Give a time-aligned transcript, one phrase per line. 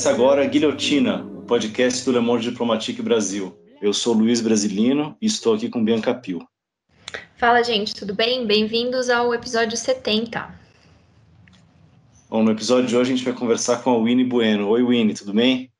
[0.00, 3.54] Começa agora a Guilhotina, o podcast do Le Monde Diplomatique Brasil.
[3.82, 6.40] Eu sou Luiz Brasilino e estou aqui com Bianca Pio.
[7.36, 8.46] Fala, gente, tudo bem?
[8.46, 10.58] Bem-vindos ao episódio 70.
[12.30, 14.70] Bom, no episódio de hoje a gente vai conversar com a Winnie Bueno.
[14.70, 15.70] Oi, Winnie, tudo bem?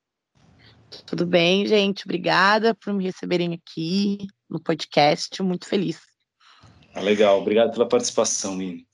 [1.06, 2.04] Tudo bem, gente.
[2.04, 5.42] Obrigada por me receberem aqui no podcast.
[5.42, 5.98] Muito feliz.
[6.94, 7.40] Ah, legal.
[7.40, 8.86] Obrigado pela participação, Winnie.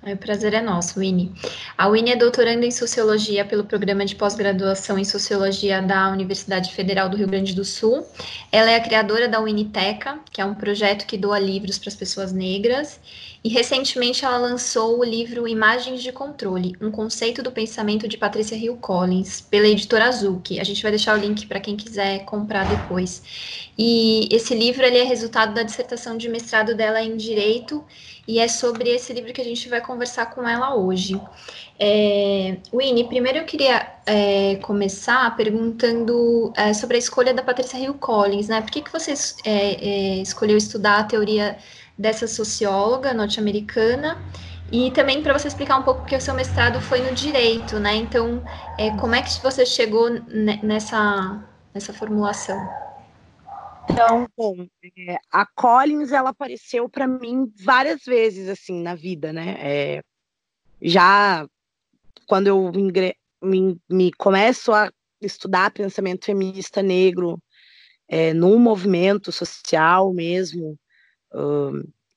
[0.00, 1.32] O prazer é nosso, Winnie.
[1.76, 7.08] A Winnie é doutoranda em Sociologia pelo Programa de Pós-Graduação em Sociologia da Universidade Federal
[7.08, 8.06] do Rio Grande do Sul.
[8.52, 11.96] Ela é a criadora da Winiteca, que é um projeto que doa livros para as
[11.96, 13.00] pessoas negras.
[13.42, 18.56] E recentemente ela lançou o livro Imagens de Controle, um conceito do pensamento de Patrícia
[18.56, 20.58] Hill Collins, pela editora Azuki.
[20.58, 23.22] A gente vai deixar o link para quem quiser comprar depois.
[23.78, 27.84] E esse livro ele é resultado da dissertação de mestrado dela em Direito
[28.26, 31.18] e é sobre esse livro que a gente vai conversar com ela hoje.
[31.78, 37.94] É, Winnie, primeiro eu queria é, começar perguntando é, sobre a escolha da Patrícia Hill
[37.94, 38.60] Collins, né?
[38.60, 39.14] Por que, que você
[39.44, 41.56] é, é, escolheu estudar a teoria
[41.98, 44.16] dessa socióloga norte-americana?
[44.70, 47.96] E também para você explicar um pouco porque o seu mestrado foi no direito, né?
[47.96, 48.44] Então,
[48.78, 50.10] é, como é que você chegou
[50.62, 51.42] nessa,
[51.74, 52.58] nessa formulação?
[53.90, 54.66] Então, bom,
[55.08, 59.56] é, a Collins ela apareceu para mim várias vezes assim na vida, né?
[59.58, 60.02] É,
[60.82, 61.46] já
[62.26, 62.70] quando eu
[63.42, 64.90] me, me, começo a
[65.20, 67.42] estudar pensamento feminista negro
[68.06, 70.78] é, movimento social mesmo,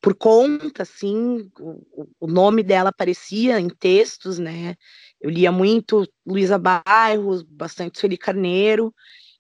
[0.02, 4.76] por conta, assim, o, o, nome dela aparecia em textos, né?
[5.20, 8.94] Eu lia muito Luísa Bairros, bastante Sueli Carneiro,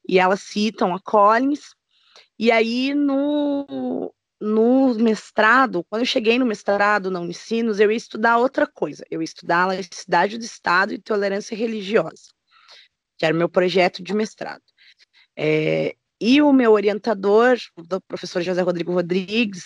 [0.07, 1.75] e elas citam a Collins,
[2.41, 4.11] e aí, no,
[4.41, 9.05] no mestrado, quando eu cheguei no mestrado na Unicinos, eu ia estudar outra coisa.
[9.11, 12.33] Eu ia estudar laicidade do Estado e tolerância religiosa,
[13.15, 14.63] que era o meu projeto de mestrado.
[15.37, 19.65] É, e o meu orientador, o professor José Rodrigo Rodrigues,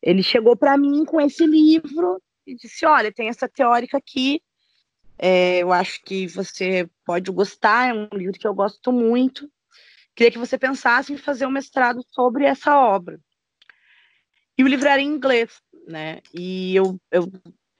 [0.00, 4.40] ele chegou para mim com esse livro e disse: Olha, tem essa teórica aqui,
[5.18, 9.50] é, eu acho que você pode gostar, é um livro que eu gosto muito
[10.16, 13.20] queria que você pensasse em fazer um mestrado sobre essa obra.
[14.58, 16.20] E o livro era em inglês, né?
[16.32, 17.30] E eu, eu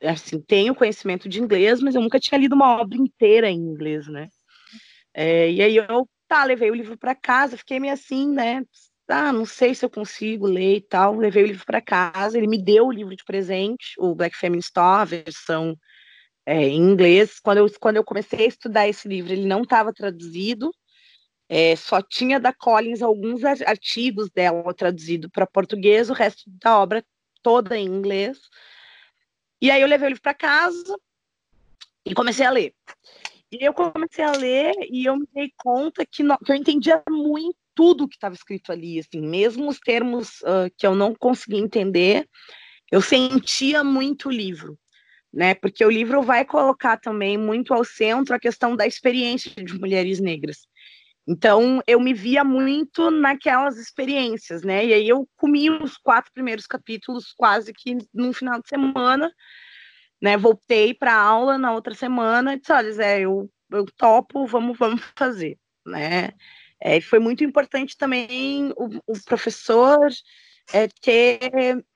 [0.02, 4.06] assim, tenho conhecimento de inglês, mas eu nunca tinha lido uma obra inteira em inglês,
[4.06, 4.28] né?
[5.14, 8.64] É, e aí eu, tá, levei o livro para casa, fiquei meio assim, né?
[9.09, 11.16] Ah, não sei se eu consigo ler e tal.
[11.16, 14.69] Levei o livro para casa, ele me deu o livro de presente, o Black Feminist
[14.69, 15.76] Store, a versão
[16.44, 17.38] é, em inglês.
[17.41, 20.72] Quando eu, quando eu comecei a estudar esse livro, ele não estava traduzido,
[21.48, 27.04] é, só tinha da Collins alguns artigos dela traduzido para português, o resto da obra
[27.43, 28.38] toda em inglês.
[29.62, 30.97] E aí eu levei o livro para casa
[32.04, 32.75] e comecei a ler.
[33.52, 37.02] E eu comecei a ler e eu me dei conta que, não, que eu entendia
[37.08, 41.60] muito tudo que estava escrito ali, assim, mesmo os termos uh, que eu não conseguia
[41.60, 42.26] entender,
[42.90, 44.78] eu sentia muito o livro,
[45.32, 45.54] né?
[45.54, 50.18] Porque o livro vai colocar também muito ao centro a questão da experiência de mulheres
[50.18, 50.66] negras.
[51.28, 54.86] Então, eu me via muito naquelas experiências, né?
[54.86, 59.30] E aí eu comi os quatro primeiros capítulos quase que num final de semana,
[60.21, 60.37] né?
[60.37, 65.03] Voltei para aula na outra semana e disse, olha, Zé, eu, eu topo, vamos, vamos
[65.16, 66.31] fazer, né?
[66.81, 70.10] É, foi muito importante também o, o professor
[70.72, 71.41] é, ter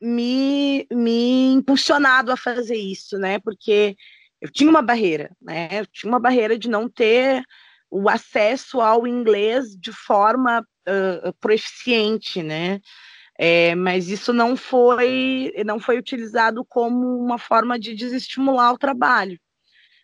[0.01, 3.39] me, me impulsionado a fazer isso, né?
[3.41, 3.97] Porque
[4.41, 5.69] eu tinha uma barreira, né?
[5.81, 7.43] Eu tinha uma barreira de não ter
[7.91, 12.81] o acesso ao inglês de forma uh, né?
[13.43, 19.41] É, mas isso não foi não foi utilizado como uma forma de desestimular o trabalho.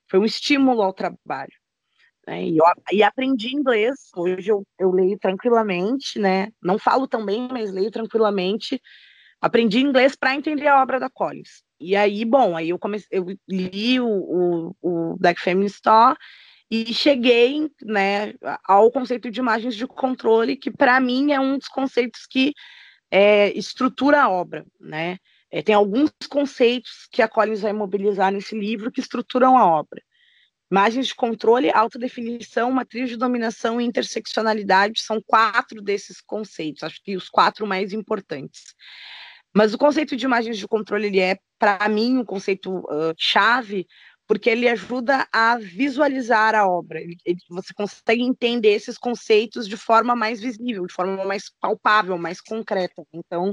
[0.09, 1.53] Foi um estímulo ao trabalho.
[2.27, 2.45] Né?
[2.47, 3.95] E, eu, e aprendi inglês.
[4.17, 6.49] Hoje eu, eu leio tranquilamente, né?
[6.63, 8.81] Não falo tão bem, mas leio tranquilamente.
[9.39, 11.63] Aprendi inglês para entender a obra da Collins.
[11.79, 16.17] E aí, bom, aí eu comecei, eu li o, o, o Black Feminist Store
[16.71, 18.33] e cheguei né,
[18.65, 22.55] ao conceito de imagens de controle, que para mim é um dos conceitos que
[23.11, 24.65] é, estrutura a obra.
[24.81, 25.19] Né?
[25.51, 30.03] É, tem alguns conceitos que a Collins vai mobilizar nesse livro que estruturam a obra.
[30.71, 37.17] Imagens de controle, autodefinição, matriz de dominação e interseccionalidade são quatro desses conceitos, acho que
[37.17, 38.75] os quatro mais importantes.
[39.55, 43.87] Mas o conceito de imagens de controle ele é, para mim, um conceito uh, chave,
[44.27, 47.01] porque ele ajuda a visualizar a obra.
[47.49, 53.05] Você consegue entender esses conceitos de forma mais visível, de forma mais palpável, mais concreta.
[53.13, 53.53] Então,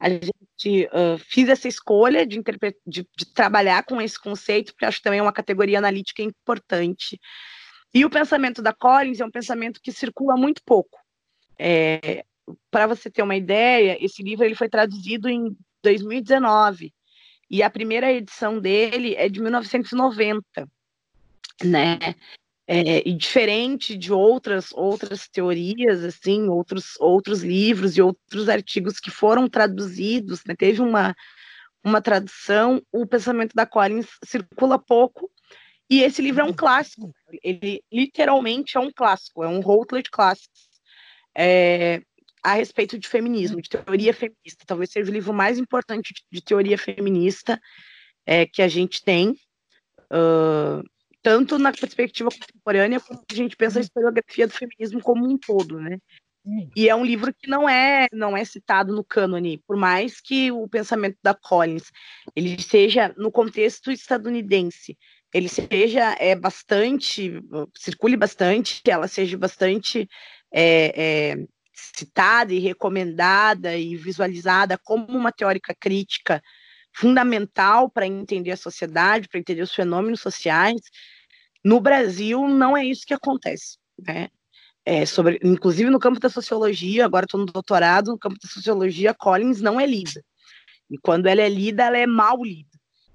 [0.00, 2.42] a gente uh, fiz essa escolha de,
[2.86, 7.18] de, de, trabalhar com esse conceito, porque acho que também é uma categoria analítica importante.
[7.94, 10.98] E o pensamento da Collins é um pensamento que circula muito pouco.
[11.56, 12.24] É,
[12.70, 16.92] Para você ter uma ideia, esse livro ele foi traduzido em 2019
[17.50, 20.42] e a primeira edição dele é de 1990,
[21.64, 21.98] né?
[22.70, 29.10] É, e diferente de outras outras teorias, assim, outros outros livros e outros artigos que
[29.10, 30.54] foram traduzidos, né?
[30.54, 31.14] Teve uma
[31.82, 35.30] uma tradução, o pensamento da Collins circula pouco
[35.88, 37.14] e esse livro é um clássico.
[37.42, 40.68] Ele literalmente é um clássico, é um Routledge Classics.
[41.34, 42.02] É,
[42.52, 44.64] a respeito de feminismo, de teoria feminista.
[44.66, 47.60] Talvez seja o livro mais importante de, teoria feminista
[48.26, 49.30] é, que a gente tem,
[50.12, 50.82] uh,
[51.22, 55.78] tanto na perspectiva contemporânea, como a gente pensa a historiografia do feminismo como um todo,
[55.78, 55.98] né?
[56.74, 60.50] E é um livro que não é não é citado no cânone, por mais que
[60.50, 61.90] o pensamento da Collins
[62.34, 64.96] ele seja no contexto estadunidense,
[65.34, 67.42] ele seja é bastante
[67.76, 70.08] circule bastante, que ela seja bastante
[70.50, 71.46] é, é,
[71.96, 76.42] citada e recomendada e visualizada como uma teórica crítica
[76.94, 80.80] fundamental para entender a sociedade, para entender os fenômenos sociais.
[81.64, 83.78] No Brasil, não é isso que acontece.
[83.98, 84.28] Né?
[84.84, 89.14] É sobre, inclusive no campo da sociologia, agora estou no doutorado, no campo da sociologia,
[89.14, 90.22] Collins não é lida.
[90.90, 92.68] E quando ela é lida, ela é mal lida.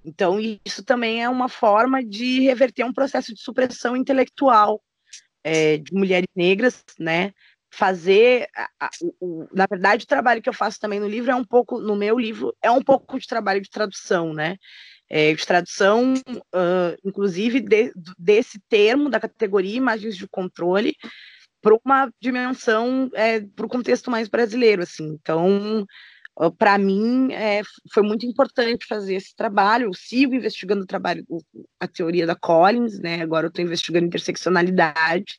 [0.05, 4.81] Então, isso também é uma forma de reverter um processo de supressão intelectual
[5.43, 7.33] é, de mulheres negras, né?
[7.75, 8.89] Fazer, a, a,
[9.19, 11.95] o, na verdade, o trabalho que eu faço também no livro é um pouco, no
[11.95, 14.57] meu livro, é um pouco de trabalho de tradução, né?
[15.09, 20.95] É, de tradução, uh, inclusive, de, desse termo da categoria imagens de controle
[21.61, 25.17] para uma dimensão, é, para o contexto mais brasileiro, assim.
[25.19, 25.83] Então,
[26.59, 27.61] para mim, é,
[27.91, 29.87] foi muito importante fazer esse trabalho.
[29.87, 31.25] Eu sigo investigando o trabalho,
[31.79, 33.21] a teoria da Collins, né?
[33.21, 35.37] Agora eu estou investigando interseccionalidade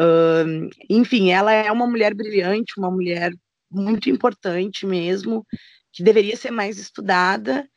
[0.00, 3.32] Uh, enfim, ela é uma mulher brilhante, uma mulher
[3.70, 5.46] muito importante mesmo,
[5.92, 7.68] que deveria ser mais estudada,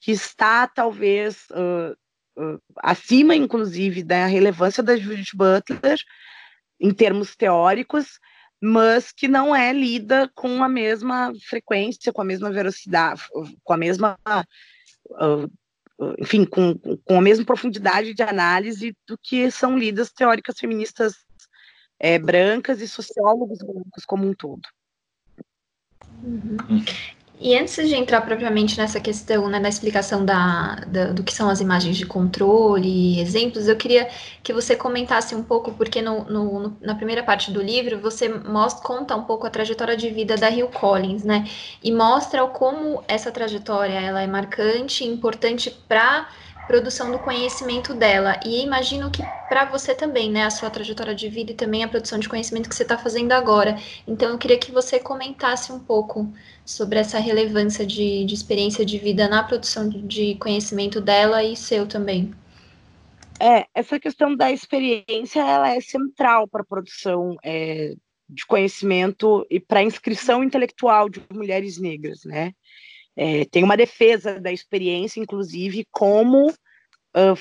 [0.00, 1.92] que está talvez uh,
[2.42, 5.98] uh, acima, inclusive, da relevância da Judith Butler
[6.80, 8.18] em termos teóricos,
[8.62, 13.22] mas que não é lida com a mesma frequência, com a mesma velocidade,
[13.62, 14.18] com a mesma
[16.18, 21.27] enfim, com, com a mesma profundidade de análise do que são lidas teóricas feministas
[21.98, 24.62] é, brancas e sociólogos brancos como um todo.
[26.22, 26.84] Uhum.
[27.40, 31.48] E antes de entrar propriamente nessa questão, né, da explicação da, da, do que são
[31.48, 34.08] as imagens de controle e exemplos, eu queria
[34.42, 38.82] que você comentasse um pouco, porque no, no, na primeira parte do livro você mostra,
[38.82, 41.44] conta um pouco a trajetória de vida da Hill Collins, né?
[41.80, 46.28] E mostra como essa trajetória ela é marcante e importante para
[46.68, 48.38] produção do conhecimento dela.
[48.44, 51.88] E imagino que para você também, né, a sua trajetória de vida e também a
[51.88, 53.76] produção de conhecimento que você está fazendo agora.
[54.06, 56.30] Então, eu queria que você comentasse um pouco
[56.66, 61.86] sobre essa relevância de, de experiência de vida na produção de conhecimento dela e seu
[61.86, 62.34] também.
[63.40, 67.94] É, essa questão da experiência ela é central para a produção é,
[68.28, 72.52] de conhecimento e para a inscrição intelectual de mulheres negras, né?
[73.20, 77.36] É, tem uma defesa da experiência, inclusive, como uh,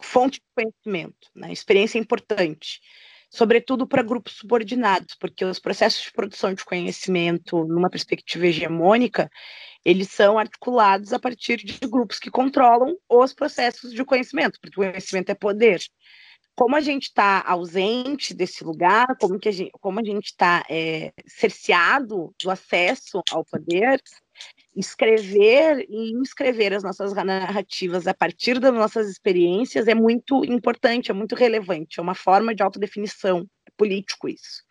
[0.00, 1.28] fonte de conhecimento.
[1.34, 1.52] Né?
[1.52, 2.80] Experiência é importante,
[3.28, 9.30] sobretudo para grupos subordinados, porque os processos de produção de conhecimento, numa perspectiva hegemônica,
[9.84, 15.28] eles são articulados a partir de grupos que controlam os processos de conhecimento, porque conhecimento
[15.28, 15.78] é poder.
[16.54, 22.50] Como a gente está ausente desse lugar, como, que a gente está é, cerceado do
[22.50, 24.00] acesso ao poder,
[24.76, 31.14] escrever e inscrever as nossas narrativas a partir das nossas experiências é muito importante, é
[31.14, 34.64] muito relevante, é uma forma de autodefinição, é político isso.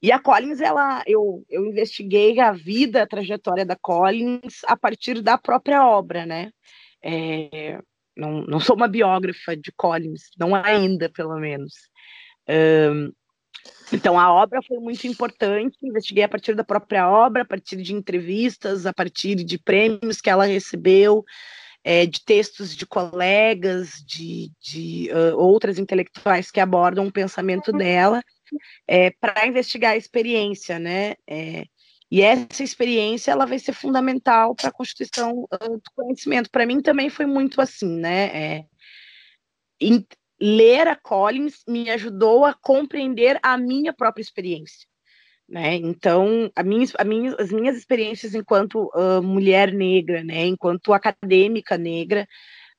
[0.00, 5.20] E a Collins, ela, eu, eu investiguei a vida, a trajetória da Collins a partir
[5.20, 6.50] da própria obra, né?
[7.02, 7.78] É,
[8.16, 11.74] não, não sou uma biógrafa de Collins, não ainda, pelo menos.
[12.48, 13.12] Um,
[13.92, 15.76] então, a obra foi muito importante.
[15.82, 20.28] Investiguei a partir da própria obra, a partir de entrevistas, a partir de prêmios que
[20.28, 21.24] ela recebeu,
[21.82, 28.22] é, de textos de colegas, de, de uh, outras intelectuais que abordam o pensamento dela,
[28.86, 31.14] é, para investigar a experiência, né?
[31.26, 31.64] É,
[32.10, 36.50] E essa experiência ela vai ser fundamental para a constituição do conhecimento.
[36.50, 38.26] Para mim também foi muito assim, né?
[38.34, 38.64] É,
[40.40, 44.86] ler a Collins me ajudou a compreender a minha própria experiência.
[45.48, 45.76] Né?
[45.76, 51.78] Então, a minha, a minha, as minhas experiências enquanto uh, mulher negra, né, enquanto acadêmica
[51.78, 52.28] negra,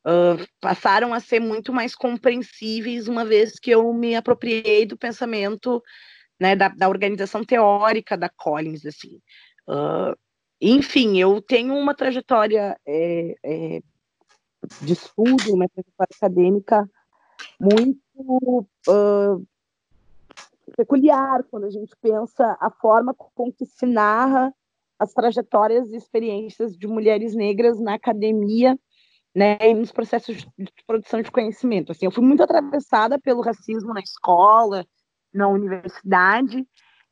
[0.05, 5.81] uh, passaram a ser muito mais compreensíveis uma vez que eu me apropriei do pensamento
[6.39, 9.19] né, da, da organização teórica da Collins, assim.
[9.67, 10.15] Uh,
[10.61, 13.81] enfim, eu tenho uma trajetória é, é,
[14.81, 16.89] de estudo, uma trajetória acadêmica
[17.59, 19.47] muito uh,
[20.75, 24.53] peculiar quando a gente pensa a forma com que se narra
[24.97, 28.77] as trajetórias e experiências de mulheres negras na academia
[29.33, 31.91] né, e nos processos de produção de conhecimento.
[31.91, 34.85] Assim, eu fui muito atravessada pelo racismo na escola,
[35.33, 36.67] na universidade,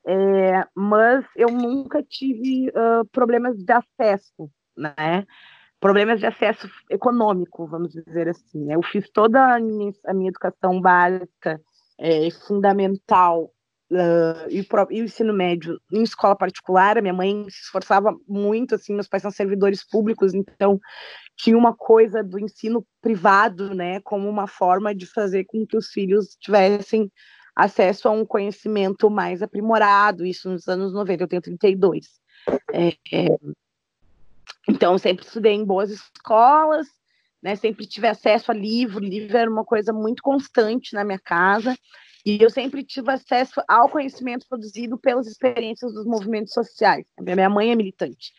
[0.05, 5.25] é, mas eu nunca tive uh, problemas de acesso, né?
[5.79, 8.65] Problemas de acesso econômico, vamos dizer assim.
[8.65, 8.75] Né?
[8.75, 11.61] Eu fiz toda a minha, a minha educação básica,
[11.99, 13.51] é, fundamental,
[13.91, 16.97] uh, e, pro, e, o ensino médio em escola particular.
[16.97, 20.79] A minha mãe se esforçava muito, assim, meus pais são servidores públicos, então
[21.35, 25.89] tinha uma coisa do ensino privado, né, como uma forma de fazer com que os
[25.89, 27.11] filhos tivessem
[27.55, 32.07] acesso a um conhecimento mais aprimorado, isso nos anos 90, eu tenho 32.
[32.71, 33.37] É, é,
[34.67, 36.87] então, sempre estudei em boas escolas,
[37.41, 41.77] né, sempre tive acesso a livro, livro era uma coisa muito constante na minha casa,
[42.25, 47.05] e eu sempre tive acesso ao conhecimento produzido pelas experiências dos movimentos sociais.
[47.21, 48.33] Minha mãe é militante,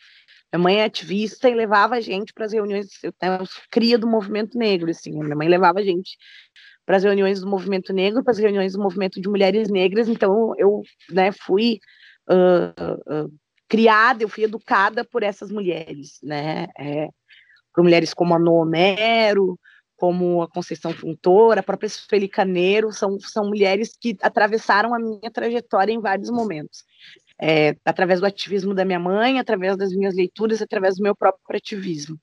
[0.53, 3.11] minha mãe é ativista e levava a gente para as reuniões, eu,
[3.71, 6.17] cria do movimento negro, assim, minha mãe levava a gente
[6.85, 10.53] para as reuniões do movimento negro, para as reuniões do movimento de mulheres negras, então
[10.57, 11.79] eu né, fui
[12.29, 13.33] uh, uh,
[13.69, 17.07] criada, eu fui educada por essas mulheres, né, é,
[17.73, 19.57] por mulheres como a Noomero,
[19.95, 25.29] como a Conceição Funtora, a própria Sueli Caneiro, são, são mulheres que atravessaram a minha
[25.31, 26.83] trajetória em vários momentos.
[27.41, 31.57] É, através do ativismo da minha mãe, através das minhas leituras, através do meu próprio
[31.57, 32.17] ativismo.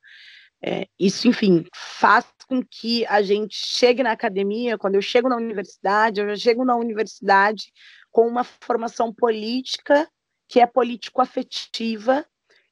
[0.62, 5.36] É, isso, enfim, faz com que a gente chegue na academia, quando eu chego na
[5.36, 7.72] universidade, eu já chego na universidade
[8.10, 10.08] com uma formação política
[10.48, 12.24] que é político-afetiva,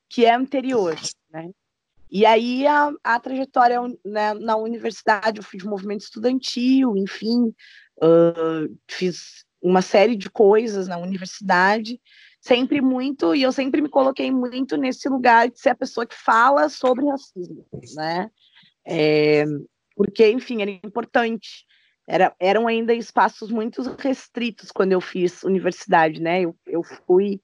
[0.08, 0.96] que é anterior,
[1.30, 1.50] né?
[2.10, 7.52] E aí a, a trajetória né, na universidade, eu de movimento estudantil, enfim,
[7.98, 12.00] uh, fiz uma série de coisas na universidade,
[12.40, 16.14] sempre muito, e eu sempre me coloquei muito nesse lugar de ser a pessoa que
[16.14, 17.66] fala sobre racismo,
[17.96, 18.30] né?
[18.86, 19.44] É,
[19.96, 21.66] porque, enfim, era importante.
[22.06, 26.42] Era, eram ainda espaços muito restritos quando eu fiz universidade, né?
[26.42, 27.40] Eu, eu fui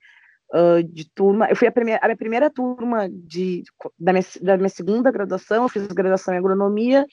[0.55, 3.63] uh, de turma, eu fui a, primeira, a minha primeira turma de,
[3.99, 7.07] da, minha, da minha segunda graduação, eu fiz graduação em agronomia,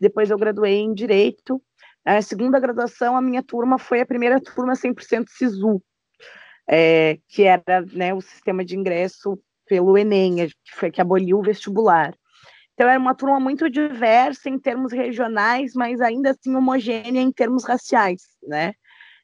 [0.00, 1.62] depois eu graduei em direito.
[2.04, 5.82] Na segunda graduação, a minha turma foi a primeira turma 100% SISU,
[6.68, 11.42] é, que era né, o sistema de ingresso pelo Enem, que foi que aboliu o
[11.42, 12.14] vestibular.
[12.74, 17.64] Então era uma turma muito diversa em termos regionais, mas ainda assim homogênea em termos
[17.64, 18.74] raciais, né?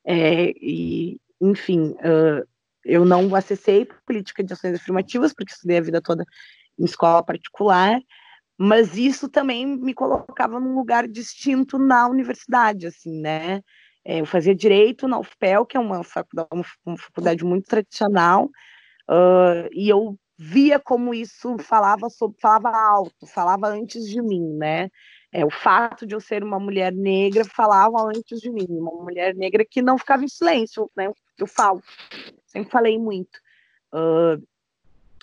[0.05, 1.95] É, e, enfim,
[2.85, 6.25] eu não acessei política de ações afirmativas, porque estudei a vida toda
[6.79, 8.01] em escola particular,
[8.59, 13.63] mas isso também me colocava num lugar distinto na universidade, assim, né?
[14.05, 16.49] É, eu fazia direito na UFPEL, que é uma faculdade,
[16.85, 18.47] uma faculdade muito tradicional,
[19.09, 24.89] uh, e eu via como isso falava sobre, falava alto, falava antes de mim, né?
[25.33, 29.35] É, o fato de eu ser uma mulher negra falava antes de mim, uma mulher
[29.35, 31.11] negra que não ficava em silêncio, né?
[31.39, 31.83] Eu falo,
[32.51, 33.39] sempre falei muito.
[33.93, 34.43] Uh,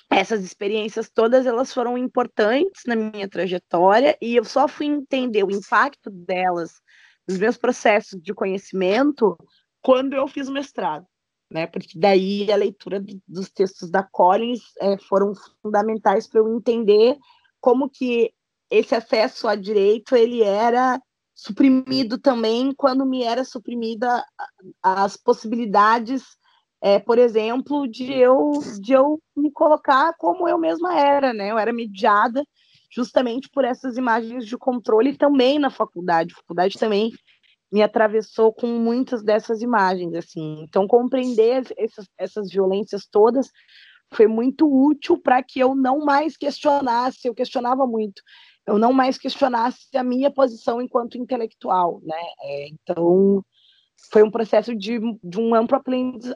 [0.09, 5.51] essas experiências todas elas foram importantes na minha trajetória e eu só fui entender o
[5.51, 6.81] impacto delas
[7.27, 9.37] os meus processos de conhecimento
[9.81, 11.05] quando eu fiz o mestrado,
[11.51, 11.67] né?
[11.67, 17.17] Porque daí a leitura dos textos da Collins é, foram fundamentais para eu entender
[17.59, 18.33] como que
[18.69, 21.01] esse acesso a direito ele era
[21.35, 24.25] suprimido também quando me era suprimida
[24.81, 26.23] as possibilidades,
[26.81, 31.51] é, por exemplo, de eu de eu me colocar como eu mesma era, né?
[31.51, 32.43] Eu era mediada
[32.89, 36.33] justamente por essas imagens de controle também na faculdade.
[36.33, 37.11] A faculdade também
[37.71, 40.61] me atravessou com muitas dessas imagens, assim.
[40.61, 43.49] Então, compreender essas, essas violências todas
[44.13, 48.21] foi muito útil para que eu não mais questionasse, eu questionava muito,
[48.65, 52.21] eu não mais questionasse a minha posição enquanto intelectual, né?
[52.41, 53.43] É, então,
[54.11, 55.81] foi um processo de, de um amplo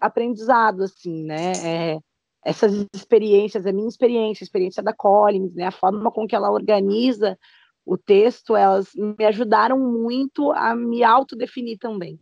[0.01, 1.51] aprendizado, assim, né?
[1.63, 1.99] É,
[2.43, 6.51] essas experiências, a minha experiência, a experiência da Collins, né, a forma com que ela
[6.51, 7.37] organiza
[7.85, 12.19] o texto, elas me ajudaram muito a me autodefinir também.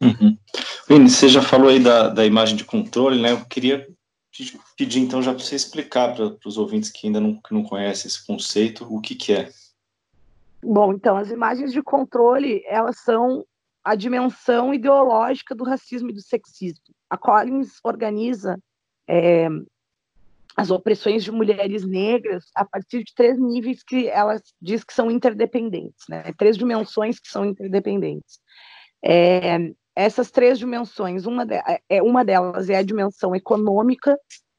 [0.00, 0.36] Uhum.
[0.88, 3.32] Vini, você já falou aí da, da imagem de controle, né?
[3.32, 3.86] Eu queria
[4.76, 8.08] pedir então já para você explicar para os ouvintes que ainda não, que não conhecem
[8.08, 9.50] esse conceito, o que, que é.
[10.62, 13.44] Bom, então, as imagens de controle, elas são
[13.84, 16.94] a dimensão ideológica do racismo e do sexismo.
[17.10, 18.56] A Collins organiza
[19.08, 19.48] é,
[20.56, 25.10] as opressões de mulheres negras a partir de três níveis que ela diz que são
[25.10, 26.32] interdependentes, né?
[26.38, 28.38] três dimensões que são interdependentes.
[29.04, 34.16] É, essas três dimensões, uma, de, é, uma delas é a dimensão econômica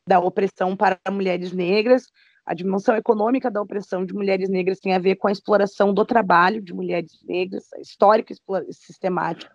[0.08, 2.08] da opressão para mulheres negras,
[2.46, 6.06] a dimensão econômica da opressão de mulheres negras tem a ver com a exploração do
[6.06, 9.52] trabalho de mulheres negras, histórica e sistemática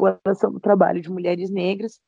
[0.00, 2.00] exploração do trabalho de mulheres negras.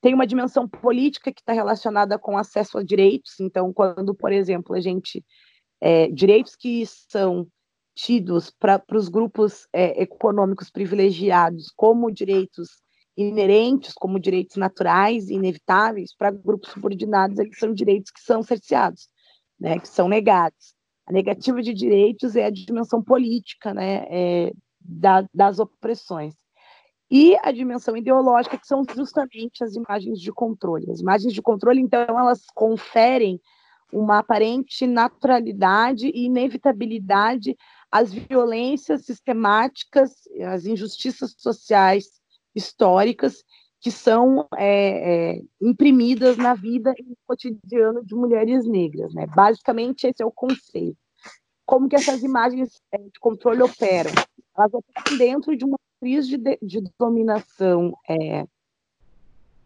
[0.00, 3.38] Tem uma dimensão política que está relacionada com acesso a direitos.
[3.40, 5.24] Então, quando, por exemplo, a gente.
[5.78, 7.46] É, direitos que são
[7.94, 12.82] tidos para os grupos é, econômicos privilegiados como direitos
[13.14, 19.08] inerentes, como direitos naturais e inevitáveis, para grupos subordinados, eles são direitos que são cerceados
[19.58, 20.74] né, que são negados.
[21.06, 26.34] A negativa de direitos é a dimensão política né, é, da, das opressões.
[27.08, 30.90] E a dimensão ideológica, que são justamente as imagens de controle.
[30.90, 33.40] As imagens de controle, então, elas conferem
[33.92, 37.56] uma aparente naturalidade e inevitabilidade
[37.90, 40.10] às violências sistemáticas,
[40.44, 42.06] às injustiças sociais
[42.54, 43.44] históricas
[43.80, 49.12] que são é, é, imprimidas na vida e no cotidiano de mulheres negras.
[49.14, 49.26] Né?
[49.26, 50.96] Basicamente, esse é o conceito.
[51.64, 54.12] Como que essas imagens é, de controle operam?
[54.56, 58.46] Elas operam dentro de uma matriz de, de dominação é,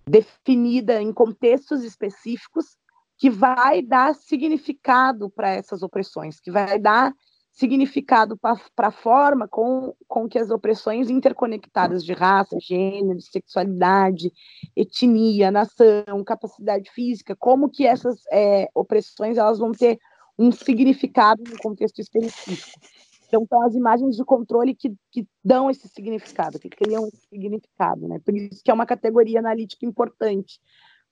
[0.06, 2.76] definida em contextos específicos
[3.16, 7.14] que vai dar significado para essas opressões, que vai dar
[7.52, 14.32] significado para a forma com, com que as opressões interconectadas de raça, gênero, sexualidade,
[14.74, 19.98] etnia, nação, capacidade física, como que essas é, opressões elas vão ter
[20.38, 22.78] um significado no contexto específico.
[23.26, 28.08] Então, são as imagens de controle que, que dão esse significado, que criam esse significado,
[28.08, 28.18] né?
[28.24, 30.58] Por isso que é uma categoria analítica importante,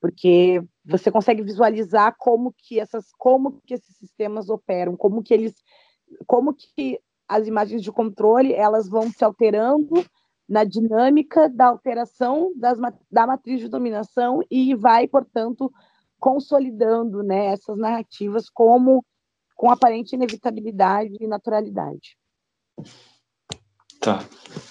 [0.01, 5.55] porque você consegue visualizar como que essas, como que esses sistemas operam, como que eles
[6.27, 10.05] como que as imagens de controle elas vão se alterando
[10.49, 12.79] na dinâmica da alteração das,
[13.11, 15.71] da matriz de dominação e vai, portanto,
[16.19, 19.05] consolidando né, essas narrativas como
[19.55, 22.17] com aparente inevitabilidade e naturalidade.
[24.01, 24.25] Tá.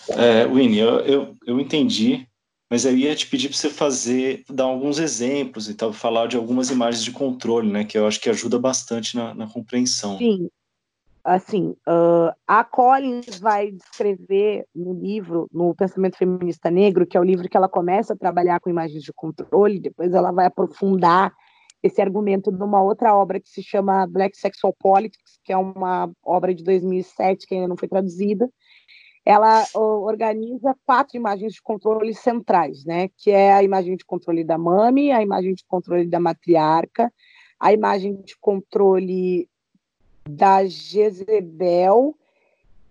[0.10, 2.26] É, Winnie, eu, eu, eu entendi,
[2.70, 6.38] mas eu ia te pedir para você fazer, dar alguns exemplos e tal, falar de
[6.38, 10.18] algumas imagens de controle, né, que eu acho que ajuda bastante na, na compreensão.
[10.18, 10.50] Sim,
[11.28, 17.24] assim, uh, a Collins vai descrever no livro, no Pensamento Feminista Negro, que é o
[17.24, 21.34] livro que ela começa a trabalhar com imagens de controle, depois ela vai aprofundar
[21.84, 26.56] esse argumento numa outra obra que se chama Black Sexual Politics, que é uma obra
[26.56, 28.50] de 2007 que ainda não foi traduzida.
[29.26, 33.10] Ela organiza quatro imagens de controle centrais, né?
[33.18, 37.12] Que é a imagem de controle da mami, a imagem de controle da matriarca,
[37.60, 39.50] a imagem de controle
[40.28, 42.16] da Jezebel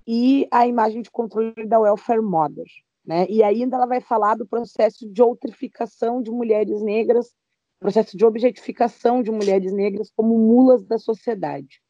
[0.06, 2.66] e a imagem de controle da Welfare Mother.
[3.04, 3.26] Né?
[3.28, 7.34] E ainda ela vai falar do processo de outrificação de mulheres negras,
[7.78, 11.80] processo de objetificação de mulheres negras como mulas da sociedade.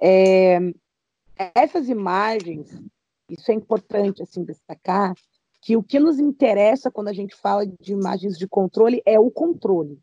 [0.00, 0.58] É,
[1.54, 2.80] essas imagens,
[3.28, 5.14] isso é importante assim destacar,
[5.60, 9.30] que o que nos interessa quando a gente fala de imagens de controle é o
[9.30, 10.00] controle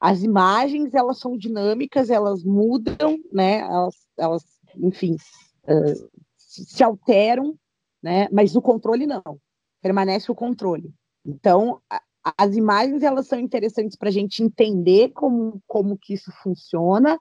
[0.00, 3.60] as imagens elas são dinâmicas, elas mudam, né?
[3.60, 4.44] Elas, elas
[4.76, 5.16] enfim,
[5.64, 7.54] uh, se alteram,
[8.02, 8.28] né?
[8.30, 9.40] Mas o controle não,
[9.82, 10.92] permanece o controle.
[11.24, 12.00] Então, a,
[12.36, 17.18] as imagens elas são interessantes para a gente entender como, como que isso funciona,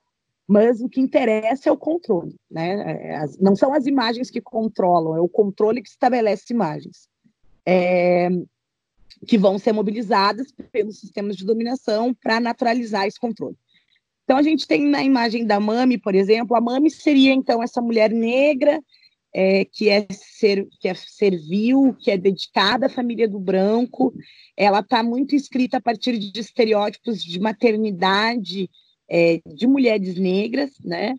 [0.48, 3.10] mas o que interessa é o controle, né?
[3.10, 7.08] É, as, não são as imagens que controlam, é o controle que estabelece imagens.
[7.66, 8.30] É,
[9.28, 13.56] que vão ser mobilizadas pelos sistemas de dominação para naturalizar esse controle.
[14.24, 17.82] Então, a gente tem na imagem da Mami, por exemplo, a Mami seria, então, essa
[17.82, 18.82] mulher negra
[19.34, 24.14] é, que, é ser, que é servil, que é dedicada à família do branco,
[24.56, 28.70] ela está muito escrita a partir de estereótipos de maternidade
[29.10, 31.16] é, de mulheres negras, né?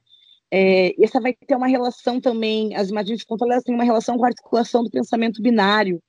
[0.50, 4.16] É, essa vai ter uma relação também, as imagens de controle elas têm uma relação
[4.16, 6.00] com a articulação do pensamento binário,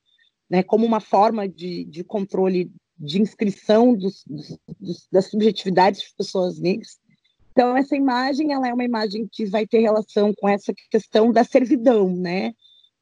[0.50, 6.60] né, como uma forma de, de controle de inscrição dos, dos, das subjetividades de pessoas
[6.60, 6.98] negras.
[7.52, 11.44] Então, essa imagem ela é uma imagem que vai ter relação com essa questão da
[11.44, 12.54] servidão, né?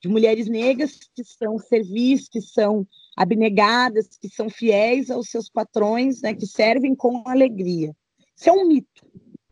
[0.02, 6.22] De mulheres negras que são servis, que são abnegadas, que são fiéis aos seus patrões,
[6.22, 6.34] né?
[6.34, 7.94] Que servem com alegria.
[8.38, 9.06] Isso é um mito.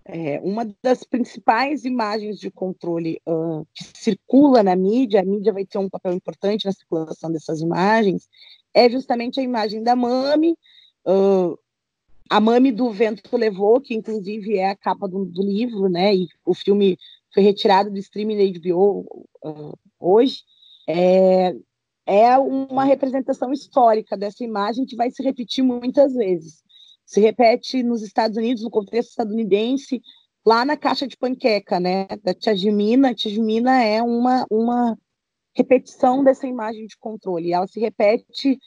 [0.06, 5.66] É, uma das principais imagens de controle uh, que circula na mídia, a mídia vai
[5.66, 8.28] ter um papel importante na circulação dessas imagens,
[8.74, 10.58] é justamente a imagem da Mami,
[11.08, 11.58] uh,
[12.30, 16.14] a Mami do Vento Levou, que inclusive é a capa do, do, livro, né?
[16.14, 16.98] E o filme
[17.34, 20.42] foi retirado do streaming da HBO uh, hoje.
[20.88, 21.56] É,
[22.06, 26.64] é uma representação histórica dessa imagem que vai se repetir muitas vezes
[27.14, 30.02] se repete nos Estados Unidos, no contexto estadunidense,
[30.44, 33.12] lá na caixa de panqueca, né, da Tia Jimina.
[33.12, 34.98] A Tia Jimina é uma, uma
[35.56, 37.54] repetição dessa imagem de controle.
[37.54, 38.58] Ela se repete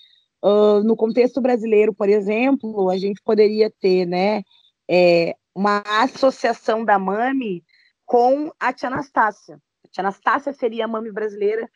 [0.44, 4.42] uh, no contexto brasileiro, por exemplo, a gente poderia ter, né,
[4.88, 7.64] é, uma associação da Mami
[8.04, 9.60] com a Tia Anastácia.
[9.84, 11.68] A Tia Anastácia seria a Mami brasileira.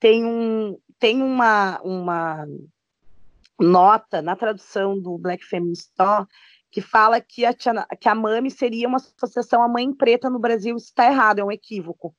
[0.00, 2.44] Tem, um, tem uma, uma
[3.58, 6.26] nota na tradução do Black Feminist Law
[6.70, 10.76] que fala que a, que a MAMI seria uma associação à mãe preta no Brasil.
[10.76, 12.14] Isso está errado, é um equívoco.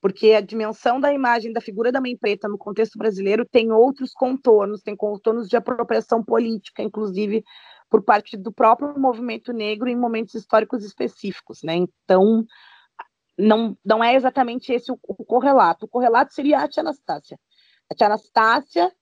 [0.00, 4.12] Porque a dimensão da imagem da figura da mãe preta no contexto brasileiro tem outros
[4.12, 7.44] contornos, tem contornos de apropriação política, inclusive
[7.90, 11.62] por parte do próprio movimento negro em momentos históricos específicos.
[11.64, 11.74] Né?
[11.74, 12.44] Então,
[13.36, 15.86] não, não é exatamente esse o, o correlato.
[15.86, 17.38] O correlato seria a tia Anastácia.
[17.90, 18.92] A tia Anastácia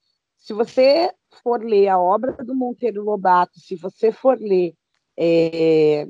[0.46, 4.76] se você for ler a obra do Monteiro Lobato, se você for ler,
[5.18, 6.06] é,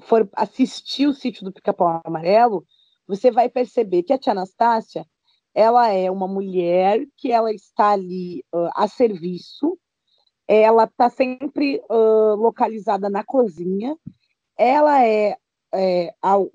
[0.00, 2.66] for assistir o sítio do Pica-Pau Amarelo,
[3.06, 5.06] você vai perceber que a tia Anastácia
[5.54, 9.78] ela é uma mulher que ela está ali uh, a serviço,
[10.48, 13.96] ela está sempre uh, localizada na cozinha,
[14.58, 15.36] ela é,
[15.72, 16.50] é ao,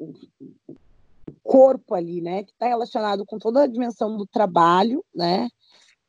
[1.42, 5.48] corpo ali, né, que está relacionado com toda a dimensão do trabalho, né,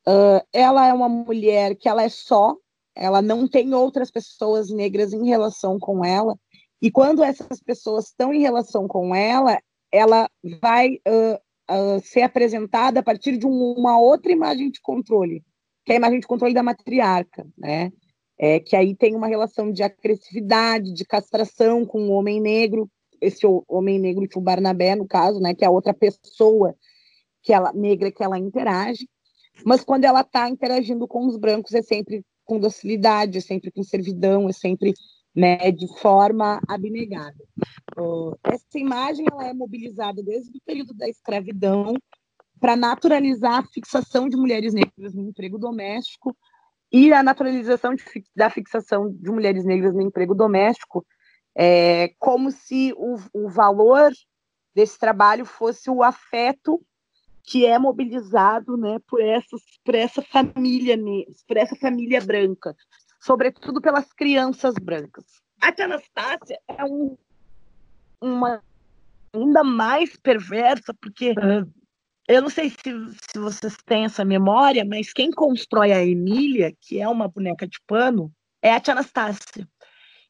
[0.07, 2.55] Uh, ela é uma mulher que ela é só,
[2.95, 6.37] ela não tem outras pessoas negras em relação com ela.
[6.81, 9.57] E quando essas pessoas estão em relação com ela,
[9.91, 10.29] ela
[10.61, 11.35] vai uh,
[11.71, 15.43] uh, ser apresentada a partir de um, uma outra imagem de controle,
[15.85, 17.91] que é a imagem de controle da matriarca, né?
[18.37, 22.89] É, que aí tem uma relação de agressividade, de castração com o homem negro,
[23.21, 26.75] esse homem negro que o Barnabé, no caso, né, que é a outra pessoa
[27.41, 29.07] que ela negra que ela interage.
[29.65, 33.83] Mas quando ela está interagindo com os brancos, é sempre com docilidade, é sempre com
[33.83, 34.93] servidão, é sempre
[35.35, 37.43] né, de forma abnegada.
[38.43, 41.95] Essa imagem ela é mobilizada desde o período da escravidão
[42.59, 46.35] para naturalizar a fixação de mulheres negras no emprego doméstico
[46.91, 48.03] e a naturalização de,
[48.35, 51.05] da fixação de mulheres negras no emprego doméstico
[51.55, 54.11] é como se o, o valor
[54.73, 56.83] desse trabalho fosse o afeto
[57.43, 60.97] que é mobilizado né, por, essas, por essa família
[61.47, 62.75] por essa família branca,
[63.19, 65.25] sobretudo pelas crianças brancas.
[65.61, 67.17] A tia Anastácia é um,
[68.21, 68.61] uma
[69.33, 71.33] ainda mais perversa, porque
[72.27, 77.01] eu não sei se, se vocês têm essa memória, mas quem constrói a Emília, que
[77.01, 79.67] é uma boneca de pano, é a tia Anastácia.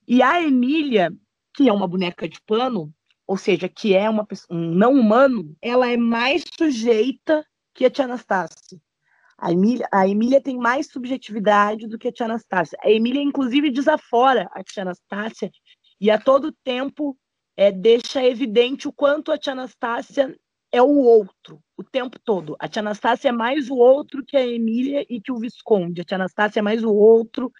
[0.07, 1.13] E a Emília,
[1.53, 2.93] que é uma boneca de pano,
[3.25, 8.05] ou seja, que é uma, um não humano, ela é mais sujeita que a tia
[8.05, 8.79] Anastácia.
[9.37, 12.77] A Emília, a Emília tem mais subjetividade do que a tia Anastácia.
[12.81, 15.51] A Emília, inclusive, desafora a tia Anastácia
[15.99, 17.17] e a todo tempo
[17.55, 20.35] é, deixa evidente o quanto a tia Anastácia
[20.71, 22.55] é o outro, o tempo todo.
[22.59, 26.01] A tia Anastácia é mais o outro que a Emília e que o Visconde.
[26.01, 27.51] A tia Anastácia é mais o outro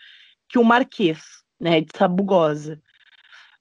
[0.50, 1.22] que o Marquês,
[1.60, 2.82] né, de Sabugosa.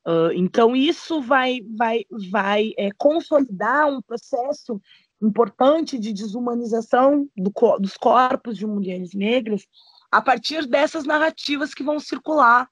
[0.06, 4.80] Uh, então, isso vai, vai, vai é, consolidar um processo
[5.22, 9.64] importante de desumanização do, dos corpos de mulheres negras
[10.10, 12.68] a partir dessas narrativas que vão circular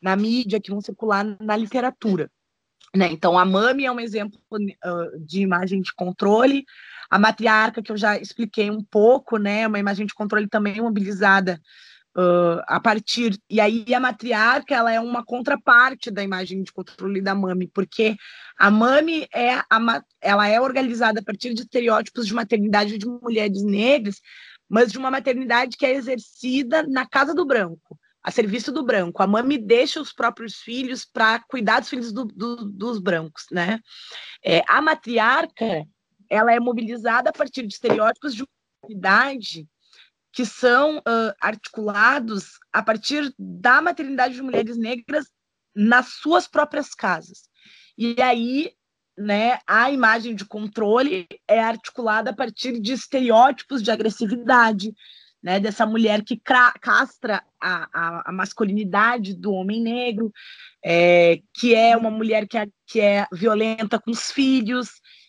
[0.00, 2.30] na mídia, que vão circular na literatura.
[2.94, 3.08] Né?
[3.10, 6.64] Então, a Mami é um exemplo uh, de imagem de controle,
[7.10, 9.66] a matriarca, que eu já expliquei um pouco, né?
[9.66, 11.60] uma imagem de controle também mobilizada
[12.16, 17.20] Uh, a partir e aí a matriarca ela é uma contraparte da imagem de controle
[17.20, 18.14] da mami porque
[18.56, 23.64] a mami é a, ela é organizada a partir de estereótipos de maternidade de mulheres
[23.64, 24.20] negras
[24.68, 29.22] mas de uma maternidade que é exercida na casa do branco a serviço do branco.
[29.22, 33.80] A mami deixa os próprios filhos para cuidar dos filhos do, do, dos brancos né?
[34.42, 35.84] É, a matriarca
[36.30, 38.44] ela é mobilizada a partir de estereótipos de
[38.82, 39.68] maternidade
[40.34, 45.26] que são uh, articulados a partir da maternidade de mulheres negras
[45.74, 47.48] nas suas próprias casas.
[47.96, 48.72] E aí,
[49.16, 54.92] né, a imagem de controle é articulada a partir de estereótipos de agressividade,
[55.40, 56.40] né, dessa mulher que
[56.80, 60.32] castra a, a, a masculinidade do homem negro,
[60.84, 64.88] é, que é uma mulher que é, que é violenta com os filhos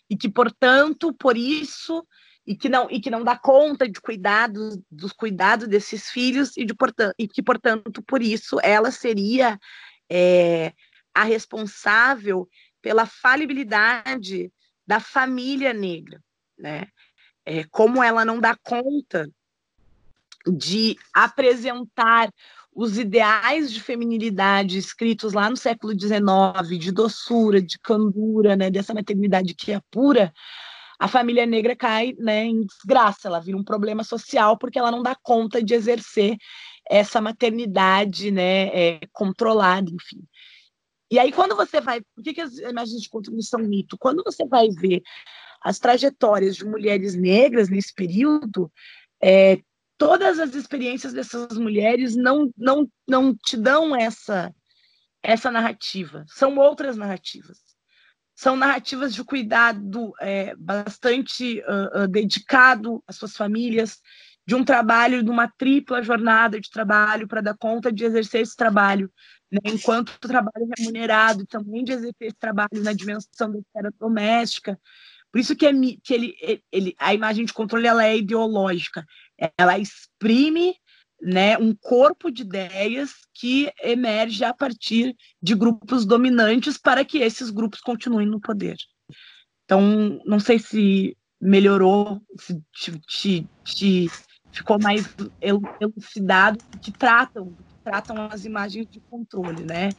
[0.10, 2.04] e que, portanto, por isso
[2.45, 6.65] e que não e que não dá conta de cuidados dos cuidados desses filhos e
[6.65, 9.60] de portanto e que portanto por isso ela seria
[10.10, 10.73] é,
[11.13, 12.47] a responsável
[12.81, 14.51] pela falibilidade
[14.86, 16.21] da família negra,
[16.58, 16.88] né?
[17.43, 19.29] É, como ela não dá conta
[20.47, 22.31] de apresentar
[22.75, 28.93] os ideais de feminilidade escritos lá no século XIX, de doçura, de candura, né, dessa
[28.93, 30.34] maternidade que é pura,
[30.99, 35.03] a família negra cai né, em desgraça, ela vira um problema social porque ela não
[35.03, 36.38] dá conta de exercer
[36.89, 40.23] essa maternidade né, é, controlada, enfim.
[41.12, 42.01] E aí, quando você vai.
[42.15, 43.97] Por que, que as imagens de controle são mito?
[43.97, 45.01] Quando você vai ver
[45.62, 48.71] as trajetórias de mulheres negras nesse período,
[49.21, 49.60] é,
[49.97, 54.53] todas as experiências dessas mulheres não, não, não te dão essa,
[55.23, 57.60] essa narrativa, são outras narrativas.
[58.36, 64.02] São narrativas de cuidado é, bastante uh, uh, dedicado às suas famílias,
[64.48, 68.56] de um trabalho, de uma tripla jornada de trabalho para dar conta de exercer esse
[68.56, 69.12] trabalho,
[69.52, 74.80] né, enquanto trabalho remunerado, também de exercer esse trabalho na dimensão da esfera doméstica.
[75.32, 75.71] Por isso que, é,
[76.04, 76.36] que ele,
[76.71, 79.06] ele, a imagem de controle ela é ideológica,
[79.58, 80.76] ela exprime
[81.26, 87.50] né, um corpo de ideias que emerge a partir de grupos dominantes para que esses
[87.50, 88.78] grupos continuem no poder.
[89.64, 94.10] Então, não sei se melhorou, se te, te, te
[94.52, 99.90] ficou mais elucidado, que tratam, que tratam as imagens de controle, né?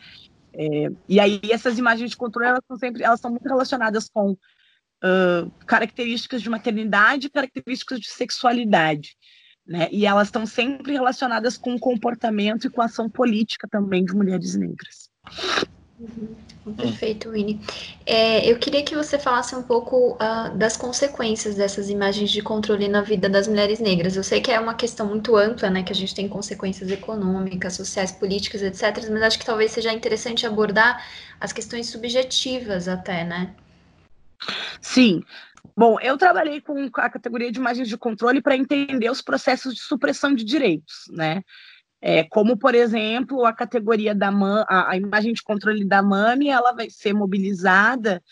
[0.54, 4.30] É, e aí essas imagens de controle elas são sempre, elas são muito relacionadas com
[4.30, 9.16] uh, características de maternidade, características de sexualidade.
[9.66, 9.88] Né?
[9.90, 14.14] E elas estão sempre relacionadas com o comportamento e com a ação política também de
[14.14, 15.10] mulheres negras.
[15.98, 16.74] Uhum.
[16.74, 17.60] Perfeito, Winnie.
[18.04, 22.88] É, eu queria que você falasse um pouco uh, das consequências dessas imagens de controle
[22.88, 24.16] na vida das mulheres negras.
[24.16, 27.74] Eu sei que é uma questão muito ampla, né, que a gente tem consequências econômicas,
[27.74, 31.04] sociais, políticas, etc., mas acho que talvez seja interessante abordar
[31.40, 33.54] as questões subjetivas até, né?
[34.80, 35.22] Sim.
[35.76, 39.80] Bom, eu trabalhei com a categoria de imagens de controle para entender os processos de
[39.82, 41.42] supressão de direitos, né?
[42.00, 44.30] É, como, por exemplo, a categoria da
[44.68, 48.22] a, a imagem de controle da MAME, ela vai ser mobilizada,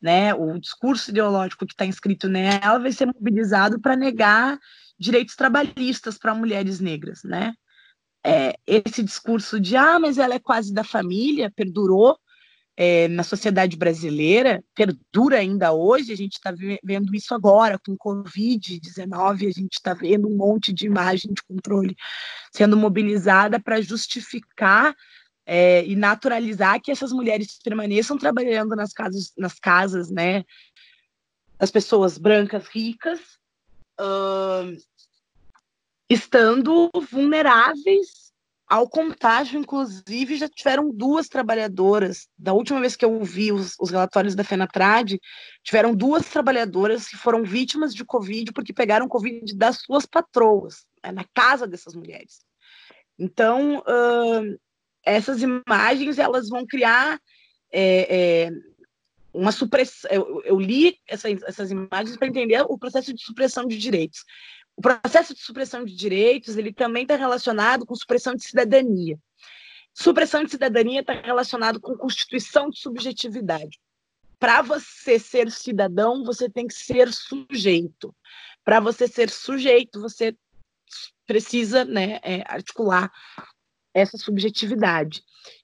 [0.00, 0.32] né?
[0.34, 4.58] O discurso ideológico que está inscrito nela vai ser mobilizado para negar
[4.98, 7.52] direitos trabalhistas para mulheres negras, né?
[8.24, 12.18] É, esse discurso de ah, mas ela é quase da família perdurou
[12.76, 19.48] é, na sociedade brasileira, perdura ainda hoje, a gente está vendo isso agora com Covid-19,
[19.48, 21.96] a gente está vendo um monte de imagem de controle
[22.52, 24.94] sendo mobilizada para justificar
[25.46, 30.44] é, e naturalizar que essas mulheres permaneçam trabalhando nas casas, nas casas, né,
[31.58, 33.20] das pessoas brancas ricas,
[34.00, 34.76] uh,
[36.10, 38.23] estando vulneráveis
[38.74, 42.26] ao contágio, inclusive, já tiveram duas trabalhadoras.
[42.36, 45.20] Da última vez que eu vi os, os relatórios da FENATRAD,
[45.62, 51.12] tiveram duas trabalhadoras que foram vítimas de Covid porque pegaram Covid das suas patroas, né,
[51.12, 52.40] na casa dessas mulheres.
[53.16, 54.58] Então, uh,
[55.04, 57.20] essas imagens elas vão criar
[57.70, 58.50] é, é,
[59.32, 60.10] uma supressão.
[60.10, 64.24] Eu, eu li essa, essas imagens para entender o processo de supressão de direitos.
[64.76, 69.18] O processo de supressão de direitos ele também está relacionado com supressão de cidadania.
[69.92, 73.78] Supressão de cidadania está relacionado com constituição de subjetividade.
[74.38, 78.14] Para você ser cidadão, você tem que ser sujeito.
[78.64, 80.36] Para você ser sujeito, você
[81.26, 83.12] precisa né, é, articular
[83.94, 85.22] essa subjetividade.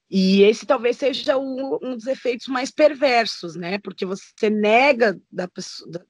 [0.08, 3.78] E esse talvez seja um, um, dos efeitos mais perversos, né?
[3.78, 6.04] Porque você nega da pessoa,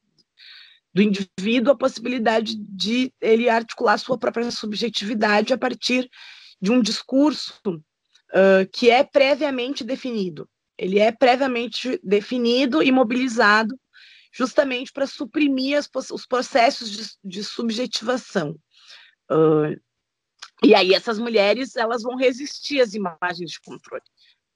[0.93, 6.11] do indivíduo a possibilidade de ele articular sua própria subjetividade a partir
[6.61, 10.49] de um discurso uh, que é previamente definido.
[10.77, 13.79] Ele é previamente definido e mobilizado
[14.33, 18.57] justamente para suprimir as, os processos de, de subjetivação.
[19.31, 19.81] Uh,
[20.63, 24.03] e aí essas mulheres elas vão resistir às imagens de controle,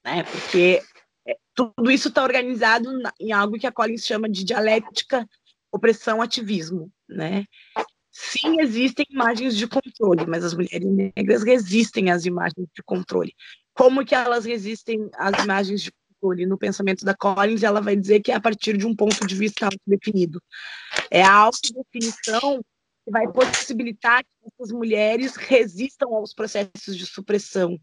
[0.04, 0.22] né?
[0.24, 0.82] Porque
[1.26, 5.26] é, tudo isso está organizado em algo que a Collins chama de dialética
[5.74, 7.44] opressão ativismo, né?
[8.14, 13.34] sim, existem imagens de controle, mas as mulheres negras resistem às imagens de controle.
[13.74, 16.46] Como que elas resistem às imagens de controle?
[16.46, 19.34] No pensamento da Collins, ela vai dizer que é a partir de um ponto de
[19.34, 20.40] vista autodefinido.
[21.10, 22.62] É a autodefinição
[23.04, 27.76] que vai possibilitar que essas mulheres resistam aos processos de supressão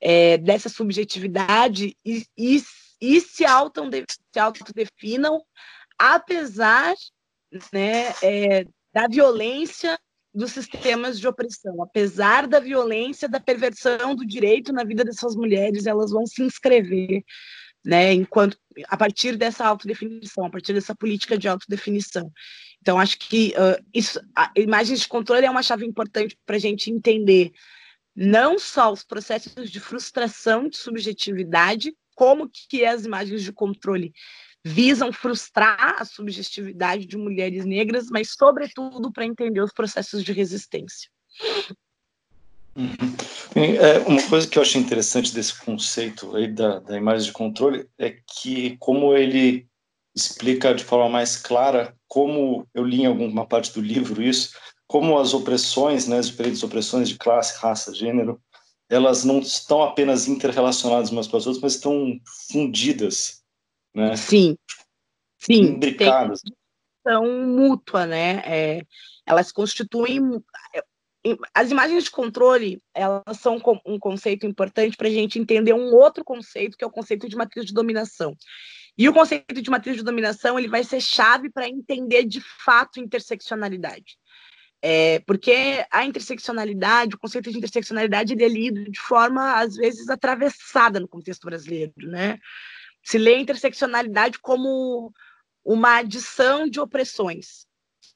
[0.00, 2.62] é, dessa subjetividade e, e,
[3.00, 5.40] e se, se autodefinam,
[5.96, 6.94] apesar
[7.72, 9.98] né, é, da violência
[10.34, 11.82] dos sistemas de opressão.
[11.82, 17.22] Apesar da violência, da perversão do direito na vida dessas mulheres, elas vão se inscrever,
[17.84, 18.56] né, enquanto
[18.88, 22.30] a partir dessa autodefinição, a partir dessa política de autodefinição.
[22.80, 26.60] Então, acho que uh, isso, a imagens de controle é uma chave importante para a
[26.60, 27.52] gente entender
[28.14, 34.12] não só os processos de frustração de subjetividade, como que as imagens de controle
[34.64, 41.08] visam frustrar a subjetividade de mulheres negras, mas, sobretudo, para entender os processos de resistência.
[42.76, 43.16] Uhum.
[43.56, 47.88] É, uma coisa que eu achei interessante desse conceito aí da, da imagem de controle
[47.98, 49.66] é que como ele
[50.14, 54.52] explica de forma mais clara como eu li em alguma parte do livro isso,
[54.86, 58.40] como as opressões, né, as diferentes opressões de classe, raça, gênero,
[58.88, 62.18] elas não estão apenas interrelacionadas umas com as outras, mas estão
[62.50, 63.37] fundidas,
[63.98, 64.16] né?
[64.16, 64.56] Sim,
[65.36, 65.74] sim.
[65.74, 66.40] Imbricadas.
[67.06, 68.42] São mútua, né?
[68.44, 68.82] É,
[69.26, 70.20] elas constituem
[71.52, 76.24] as imagens de controle, elas são um conceito importante para a gente entender um outro
[76.24, 78.36] conceito, que é o conceito de matriz de dominação.
[78.96, 83.00] E o conceito de matriz de dominação ele vai ser chave para entender de fato
[83.00, 84.16] interseccionalidade.
[84.80, 90.08] É, porque a interseccionalidade, o conceito de interseccionalidade, ele é lido de forma, às vezes,
[90.08, 92.38] atravessada no contexto brasileiro, né?
[93.08, 95.10] Se lê a interseccionalidade como
[95.64, 97.66] uma adição de opressões,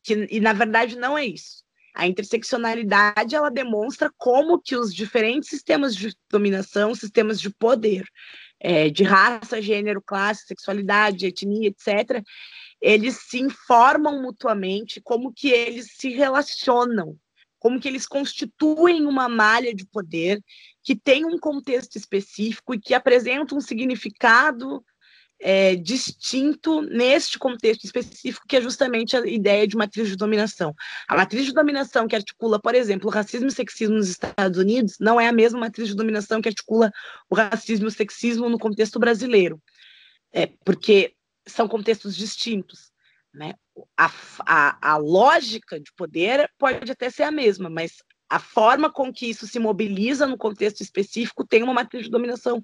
[0.03, 1.65] que, e, na verdade, não é isso.
[1.95, 8.05] A interseccionalidade, ela demonstra como que os diferentes sistemas de dominação, sistemas de poder,
[8.61, 12.23] é, de raça, gênero, classe, sexualidade, etnia, etc.,
[12.79, 17.17] eles se informam mutuamente, como que eles se relacionam,
[17.63, 20.43] como que eles constituem uma malha de poder
[20.83, 24.85] que tem um contexto específico e que apresenta um significado
[25.39, 30.75] é, distinto neste contexto específico, que é justamente a ideia de matriz de dominação.
[31.07, 34.59] A matriz de dominação que articula, por exemplo, o racismo e o sexismo nos Estados
[34.59, 36.91] Unidos não é a mesma matriz de dominação que articula
[37.31, 39.63] o racismo e o sexismo no contexto brasileiro.
[40.33, 41.15] É, porque
[41.47, 42.91] são contextos distintos.
[43.33, 43.55] Né?
[43.97, 47.97] A, a, a lógica de poder pode até ser a mesma, mas
[48.33, 52.63] a forma com que isso se mobiliza no contexto específico tem uma matriz de dominação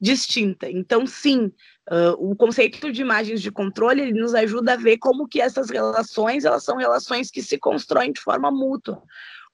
[0.00, 0.70] distinta.
[0.70, 1.52] Então, sim,
[1.90, 5.68] uh, o conceito de imagens de controle ele nos ajuda a ver como que essas
[5.68, 9.02] relações elas são relações que se constroem de forma mútua,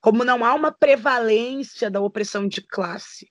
[0.01, 3.29] como não há uma prevalência da opressão de classe.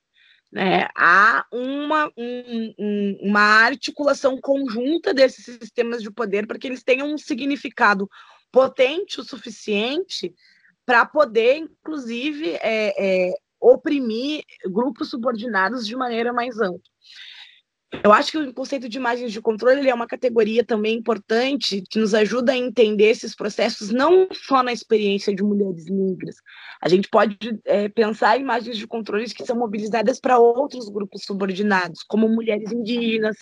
[0.51, 0.87] Né?
[0.95, 7.13] Há uma, um, um, uma articulação conjunta desses sistemas de poder para que eles tenham
[7.13, 8.09] um significado
[8.51, 10.35] potente o suficiente
[10.85, 16.81] para poder, inclusive, é, é, oprimir grupos subordinados de maneira mais ampla.
[18.03, 21.99] Eu acho que o conceito de imagens de controle é uma categoria também importante que
[21.99, 26.35] nos ajuda a entender esses processos não só na experiência de mulheres negras.
[26.81, 31.23] A gente pode é, pensar em imagens de controles que são mobilizadas para outros grupos
[31.25, 33.35] subordinados, como mulheres indígenas,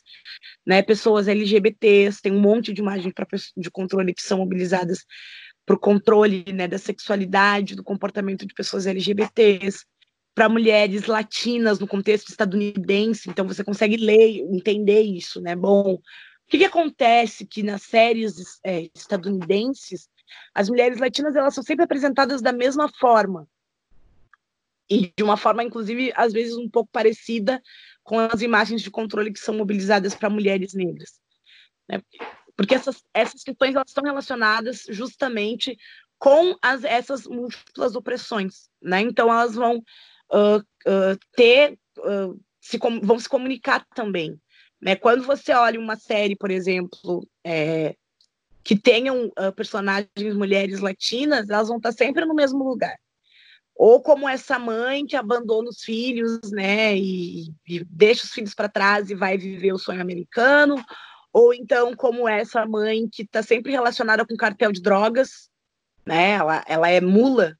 [0.65, 5.05] né, pessoas LGBTs, tem um monte de imagens pra, de controle que são mobilizadas
[5.63, 9.85] para o controle né, da sexualidade, do comportamento de pessoas LGBTs
[10.33, 15.55] para mulheres latinas no contexto estadunidense, então você consegue ler, entender isso, né?
[15.55, 16.01] Bom, o
[16.47, 20.09] que, que acontece que nas séries é, estadunidenses
[20.53, 23.47] as mulheres latinas elas são sempre apresentadas da mesma forma
[24.89, 27.61] e de uma forma, inclusive, às vezes um pouco parecida
[28.03, 31.19] com as imagens de controle que são mobilizadas para mulheres negras,
[31.88, 32.01] né?
[32.55, 35.77] Porque essas, essas questões elas estão relacionadas justamente
[36.17, 39.01] com as, essas múltiplas opressões, né?
[39.01, 39.84] Então elas vão
[40.32, 44.39] uh, ter, uh, se vão se comunicar também.
[44.82, 44.95] Né?
[44.95, 47.95] Quando você olha uma série, por exemplo, é,
[48.63, 52.95] que tenham personagens mulheres latinas, elas vão estar sempre no mesmo lugar.
[53.75, 58.67] Ou como essa mãe que abandona os filhos, né, e, e deixa os filhos para
[58.67, 60.75] trás e vai viver o sonho americano,
[61.32, 65.49] ou então como essa mãe que está sempre relacionada com cartel de drogas,
[66.05, 67.57] né, ela, ela é mula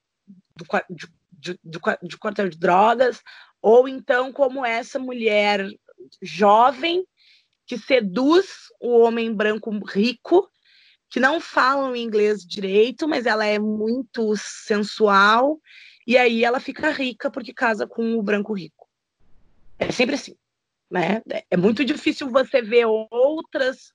[0.58, 1.08] do, de,
[1.40, 2.18] de, de, de
[2.50, 3.22] de drogas,
[3.62, 5.68] ou então como essa mulher
[6.22, 7.06] jovem
[7.66, 8.48] que seduz
[8.80, 10.50] o homem branco rico
[11.10, 15.60] que não falam inglês direito, mas ela é muito sensual,
[16.06, 18.88] e aí ela fica rica porque casa com o branco rico.
[19.80, 20.36] É sempre assim,
[20.90, 21.22] né?
[21.50, 23.92] É muito difícil você ver outras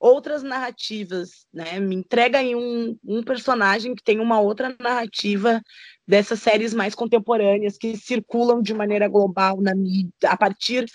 [0.00, 1.80] outras narrativas, né?
[1.80, 5.60] Me entrega aí um, um personagem que tem uma outra narrativa
[6.06, 10.86] dessas séries mais contemporâneas que circulam de maneira global na mídia, a partir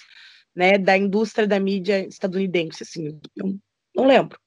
[0.56, 3.58] né, da indústria da mídia estadunidense, assim, eu
[3.96, 4.40] não lembro,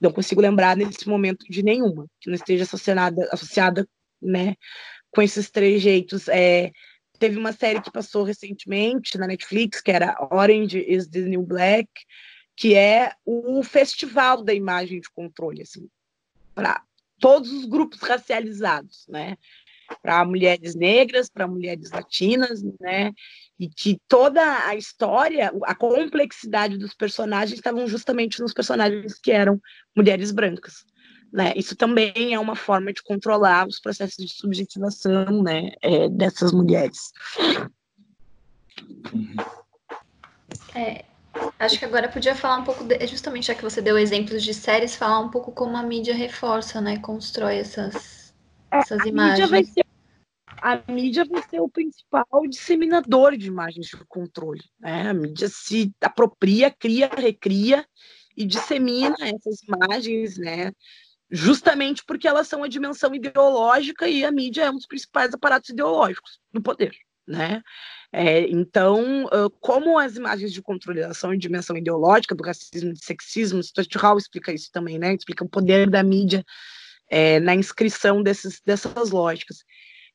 [0.00, 3.88] não consigo lembrar nesse momento de nenhuma que não esteja associada, associada,
[4.20, 4.54] né,
[5.10, 6.28] com esses trejeitos.
[6.28, 6.70] É,
[7.18, 11.88] teve uma série que passou recentemente na Netflix que era Orange is the New Black,
[12.56, 15.88] que é o festival da imagem de controle, assim,
[16.54, 16.82] para
[17.18, 19.36] todos os grupos racializados, né?
[20.02, 23.12] Para mulheres negras, para mulheres latinas, né?
[23.58, 29.60] E que toda a história, a complexidade dos personagens estavam justamente nos personagens que eram
[29.94, 30.84] mulheres brancas.
[31.32, 31.52] Né?
[31.56, 37.12] Isso também é uma forma de controlar os processos de subjetivação né, é, dessas mulheres.
[40.74, 41.04] É,
[41.58, 44.52] Acho que agora podia falar um pouco, de, justamente já que você deu exemplos de
[44.52, 46.98] séries, falar um pouco como a mídia reforça, né?
[46.98, 48.34] Constrói essas,
[48.70, 49.38] é, essas a imagens.
[49.38, 49.84] Mídia vai ser,
[50.60, 54.62] a mídia vai ser o principal disseminador de imagens de controle.
[54.80, 55.08] Né?
[55.08, 57.86] A mídia se apropria, cria, recria
[58.36, 60.72] e dissemina essas imagens, né?
[61.30, 65.70] Justamente porque elas são a dimensão ideológica e a mídia é um dos principais aparatos
[65.70, 66.94] ideológicos do poder,
[67.26, 67.62] né?
[68.12, 69.28] É, então,
[69.60, 73.88] como as imagens de controle são em dimensão ideológica do racismo e do sexismo, Stuart
[74.18, 75.14] explica isso também, né?
[75.14, 76.44] Explica o poder da mídia
[77.10, 79.58] é, na inscrição desses, dessas lógicas.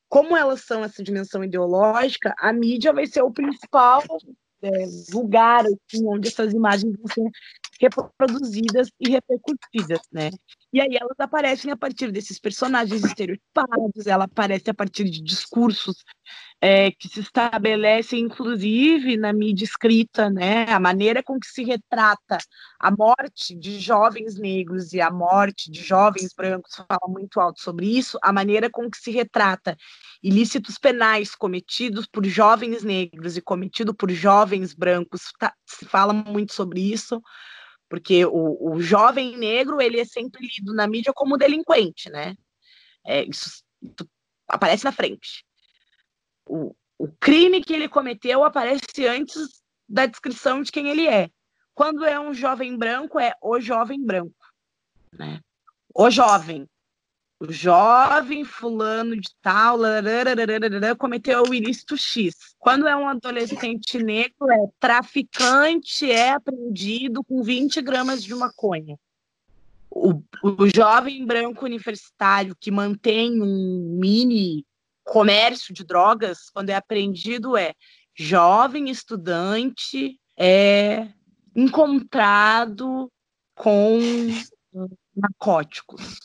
[0.08, 4.02] Como elas são essa dimensão ideológica, a mídia vai ser o principal
[4.62, 4.68] é,
[5.12, 7.30] lugar assim, onde essas imagens vão ser
[7.80, 10.30] reproduzidas e repercutidas, né?
[10.72, 16.04] E aí elas aparecem a partir desses personagens estereotipados, ela aparece a partir de discursos
[16.60, 20.66] é, que se estabelecem, inclusive, na mídia escrita, né?
[20.70, 22.38] A maneira com que se retrata
[22.78, 27.86] a morte de jovens negros e a morte de jovens brancos fala muito alto sobre
[27.86, 29.76] isso, a maneira com que se retrata
[30.22, 36.52] ilícitos penais cometidos por jovens negros e cometido por jovens brancos, tá, se fala muito
[36.52, 37.20] sobre isso
[37.90, 42.36] porque o, o jovem negro ele é sempre lido na mídia como delinquente, né?
[43.04, 44.08] É, isso, isso
[44.46, 45.44] aparece na frente.
[46.46, 51.28] O, o crime que ele cometeu aparece antes da descrição de quem ele é.
[51.74, 54.46] Quando é um jovem branco, é o jovem branco,
[55.12, 55.40] né?
[55.92, 56.69] O jovem,
[57.40, 59.78] o jovem fulano de tal
[60.98, 62.54] cometeu o ilícito X.
[62.58, 68.98] Quando é um adolescente negro, é traficante, é apreendido com 20 gramas de maconha.
[69.90, 74.66] O, o jovem branco universitário que mantém um mini
[75.02, 77.72] comércio de drogas, quando é apreendido, é
[78.14, 81.08] jovem estudante, é
[81.56, 83.10] encontrado
[83.54, 83.98] com
[85.16, 86.18] narcóticos.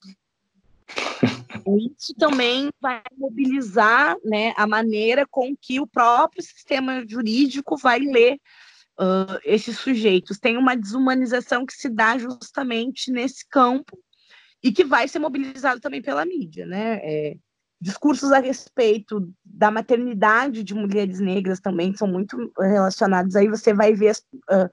[1.97, 8.35] Isso também vai mobilizar né, a maneira com que o próprio sistema jurídico vai ler
[8.99, 10.37] uh, esses sujeitos.
[10.37, 13.97] Tem uma desumanização que se dá justamente nesse campo
[14.63, 16.65] e que vai ser mobilizado também pela mídia.
[16.65, 16.99] Né?
[17.03, 17.37] É,
[17.79, 23.35] discursos a respeito da maternidade de mulheres negras também são muito relacionados.
[23.35, 24.15] Aí você vai ver
[24.51, 24.69] uh,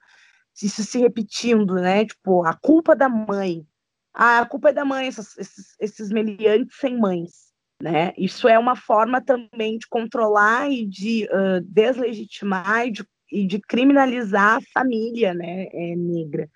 [0.63, 2.05] isso se repetindo, né?
[2.07, 3.67] Tipo, a culpa da mãe
[4.15, 7.53] a culpa é da mãe, esses, esses, meliantes sem mães.
[7.81, 8.13] Né?
[8.17, 13.59] Isso é uma forma também de controlar e de uh, deslegitimar e de, e de,
[13.59, 16.49] criminalizar a família né, é, negra.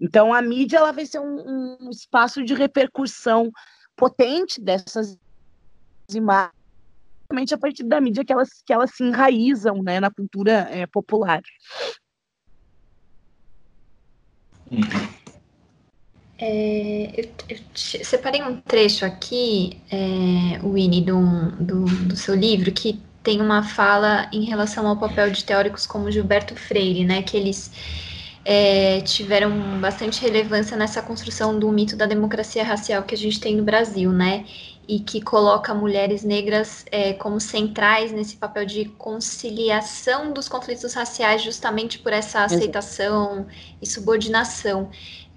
[0.00, 3.50] Então, a mídia ela vai ser um, um espaço de repercussão
[3.96, 5.18] potente dessas
[6.12, 6.52] imagens,
[7.52, 11.42] a partir da mídia que elas, que elas se enraizam né, na cultura é, popular.
[14.70, 15.17] Uhum.
[16.40, 23.00] É, eu, eu separei um trecho aqui, é, Winnie, do, do, do, seu livro, que
[23.24, 27.72] tem uma fala em relação ao papel de teóricos como Gilberto Freire, né, que eles
[28.44, 33.56] é, tiveram bastante relevância nessa construção do mito da democracia racial que a gente tem
[33.56, 34.44] no Brasil, né,
[34.86, 41.42] e que coloca mulheres negras é, como centrais nesse papel de conciliação dos conflitos raciais,
[41.42, 43.46] justamente por essa aceitação
[43.82, 44.88] e subordinação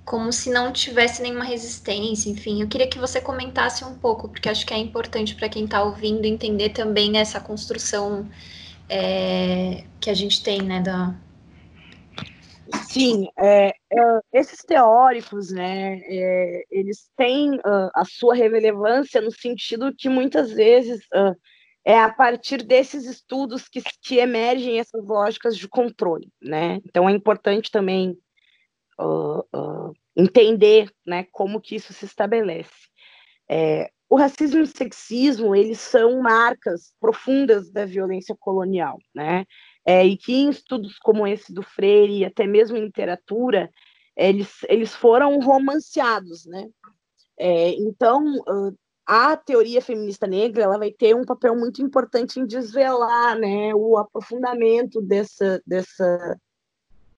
[0.06, 2.62] como se não tivesse nenhuma resistência, enfim.
[2.62, 5.84] Eu queria que você comentasse um pouco, porque acho que é importante para quem está
[5.84, 8.28] ouvindo entender também essa construção
[8.90, 11.16] é, que a gente tem, né, da...
[12.88, 19.94] Sim, é, é, esses teóricos, né, é, eles têm uh, a sua relevância no sentido
[19.98, 21.36] que muitas vezes uh,
[21.86, 26.80] é a partir desses estudos que, que emergem essas lógicas de controle, né?
[26.86, 28.18] Então é importante também
[29.00, 32.90] uh, entender, né, como que isso se estabelece.
[33.50, 39.46] É, o racismo e o sexismo, eles são marcas profundas da violência colonial, né?
[39.86, 43.70] É, e que em estudos como esse do Freire, e até mesmo em literatura,
[44.16, 46.68] eles, eles foram romanceados, né?
[47.40, 48.22] É, então,
[49.06, 53.98] a teoria feminista negra ela vai ter um papel muito importante em desvelar né, o
[53.98, 56.38] aprofundamento dessa, dessa,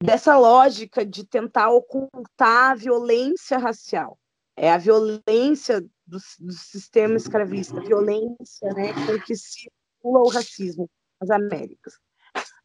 [0.03, 4.17] dessa lógica de tentar ocultar a violência racial.
[4.55, 10.89] É a violência do, do sistema escravista, a violência né, com que se o racismo
[11.19, 11.93] nas Américas.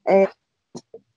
[0.06, 0.28] É,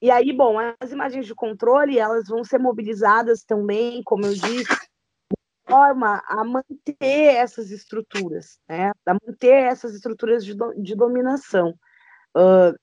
[0.01, 4.89] e aí, bom, as imagens de controle, elas vão ser mobilizadas também, como eu disse,
[5.67, 8.91] forma a manter essas estruturas, né?
[9.05, 11.73] a manter essas estruturas de, do, de dominação.
[12.35, 12.77] Uh,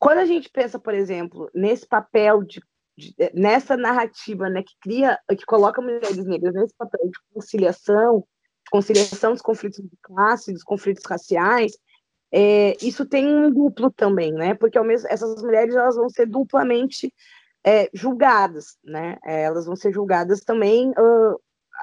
[0.00, 2.62] quando a gente pensa, por exemplo, nesse papel de,
[2.96, 8.26] de, nessa narrativa, né, que cria, que coloca mulheres negras nesse papel de conciliação,
[8.70, 11.72] conciliação dos conflitos de classe, dos conflitos raciais,
[12.32, 14.54] é, isso tem um duplo também, né?
[14.54, 17.12] Porque ao mesmo, essas mulheres elas vão ser duplamente
[17.62, 19.18] é, julgadas, né?
[19.24, 20.90] É, elas vão ser julgadas também.
[20.92, 21.38] Uh,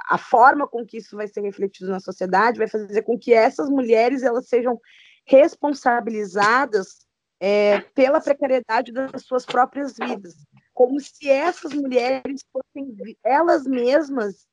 [0.09, 3.70] a forma com que isso vai ser refletido na sociedade vai fazer com que essas
[3.70, 4.80] mulheres elas sejam
[5.26, 7.07] responsabilizadas
[7.39, 10.35] é, pela precariedade das suas próprias vidas,
[10.73, 14.47] como se essas mulheres fossem elas mesmas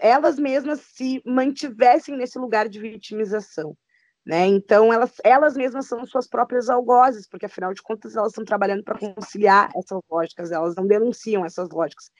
[0.00, 3.76] elas mesmas se mantivessem nesse lugar de vitimização.
[4.24, 4.46] Né?
[4.46, 8.84] Então, elas, elas mesmas são suas próprias algozes, porque afinal de contas elas estão trabalhando
[8.84, 12.10] para conciliar essas lógicas, elas não denunciam essas lógicas.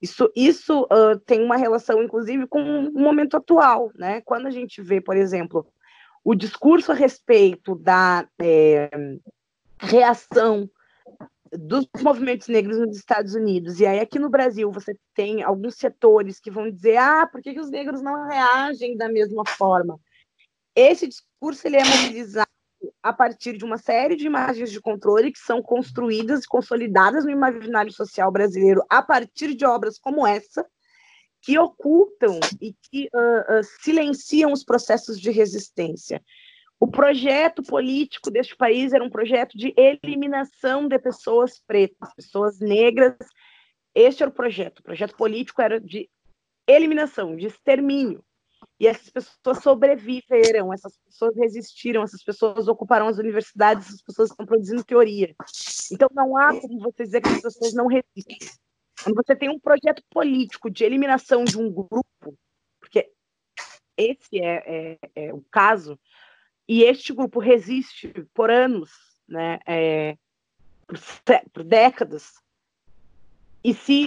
[0.00, 3.90] Isso, isso uh, tem uma relação, inclusive, com o momento atual.
[3.94, 4.20] Né?
[4.22, 5.66] Quando a gente vê, por exemplo,
[6.24, 8.90] o discurso a respeito da é,
[9.78, 10.68] reação
[11.52, 16.40] dos movimentos negros nos Estados Unidos, e aí aqui no Brasil você tem alguns setores
[16.40, 20.00] que vão dizer: ah, por que, que os negros não reagem da mesma forma?
[20.74, 22.48] Esse discurso ele é mobilizado
[23.02, 27.30] a partir de uma série de imagens de controle que são construídas e consolidadas no
[27.30, 30.66] imaginário social brasileiro a partir de obras como essa,
[31.44, 36.22] que ocultam e que uh, uh, silenciam os processos de resistência.
[36.80, 43.14] O projeto político deste país era um projeto de eliminação de pessoas pretas, pessoas negras.
[43.94, 44.78] Este era o projeto.
[44.80, 46.08] O projeto político era de
[46.66, 48.24] eliminação, de extermínio.
[48.80, 54.46] E essas pessoas sobreviveram, essas pessoas resistiram, essas pessoas ocuparam as universidades, essas pessoas estão
[54.46, 55.34] produzindo teoria.
[55.92, 58.38] Então não há como você dizer que as pessoas não resistem.
[59.04, 62.38] Quando você tem um projeto político de eliminação de um grupo,
[62.80, 63.12] porque
[63.98, 66.00] esse é, é, é o caso,
[66.66, 68.90] e este grupo resiste por anos,
[69.28, 70.16] né, é,
[70.86, 70.98] por,
[71.52, 72.32] por, décadas,
[73.62, 74.06] e se,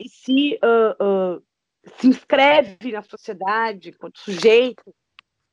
[0.00, 1.42] e se uh, uh,
[2.00, 4.92] se inscreve na sociedade quanto sujeito,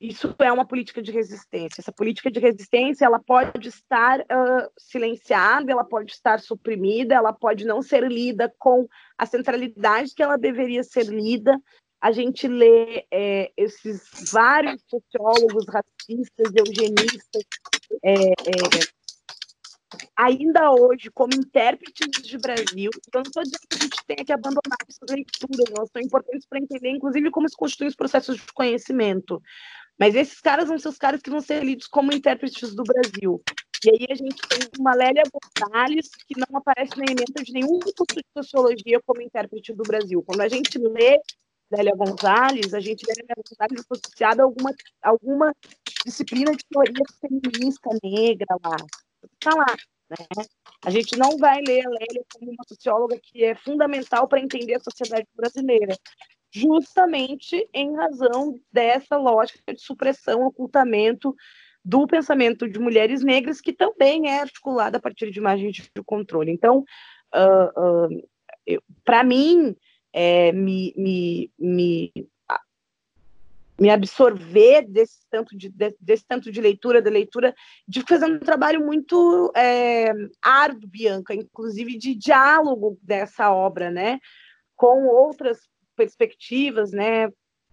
[0.01, 1.79] isso é uma política de resistência.
[1.79, 7.65] Essa política de resistência ela pode estar uh, silenciada, ela pode estar suprimida, ela pode
[7.65, 11.55] não ser lida com a centralidade que ela deveria ser lida.
[12.01, 17.43] A gente lê é, esses vários sociólogos racistas, eugenistas,
[18.03, 18.31] é, é,
[20.17, 24.33] ainda hoje, como intérpretes de Brasil, então não estou dizendo que a gente tenha que
[24.33, 28.53] abandonar essas leituras, elas são importantes para entender, inclusive, como se constituem os processos de
[28.53, 29.39] conhecimento.
[29.99, 33.41] Mas esses caras vão ser os caras que vão ser lidos como intérpretes do Brasil.
[33.85, 37.79] E aí a gente tem uma Lélia Gonzalez, que não aparece na emenda de nenhum
[37.79, 40.23] curso de sociologia como intérprete do Brasil.
[40.23, 41.19] Quando a gente lê
[41.71, 44.71] Lélia Gonzalez, a gente vê Lélia Gonzalez associada a alguma,
[45.01, 45.55] alguma
[46.05, 48.77] disciplina de teoria feminista negra lá
[49.23, 49.75] está lá.
[50.09, 50.45] Né?
[50.85, 54.75] A gente não vai ler a Lélia como uma socióloga que é fundamental para entender
[54.75, 55.95] a sociedade brasileira,
[56.51, 61.35] justamente em razão dessa lógica de supressão, ocultamento
[61.83, 66.51] do pensamento de mulheres negras, que também é articulada a partir de imagens de controle.
[66.51, 66.83] Então,
[67.33, 69.75] uh, uh, para mim,
[70.13, 72.11] é, me, me, me
[73.81, 77.51] me absorver desse tanto de, desse tanto de leitura, da leitura,
[77.87, 84.19] de fazer um trabalho muito é, árduo, Bianca, inclusive de diálogo dessa obra, né,
[84.75, 87.29] com outras perspectivas, né,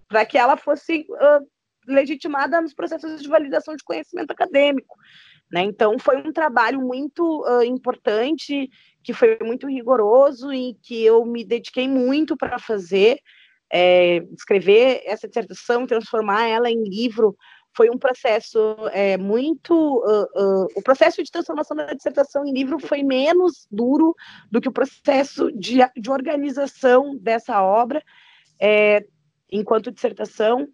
[0.09, 1.47] para que ela fosse uh,
[1.87, 4.97] legitimada nos processos de validação de conhecimento acadêmico.
[5.51, 5.63] Né?
[5.63, 8.71] Então, foi um trabalho muito uh, importante
[9.03, 13.19] que foi muito rigoroso e que eu me dediquei muito para fazer,
[13.73, 17.37] é, escrever essa dissertação, transformar ela em livro,
[17.79, 18.59] foi um processo
[18.91, 19.73] é, muito.
[19.73, 24.17] Uh, uh, o processo de transformação da dissertação em livro foi menos duro
[24.51, 28.03] do que o processo de, de organização dessa obra,
[28.61, 29.07] é,
[29.49, 30.67] enquanto dissertação,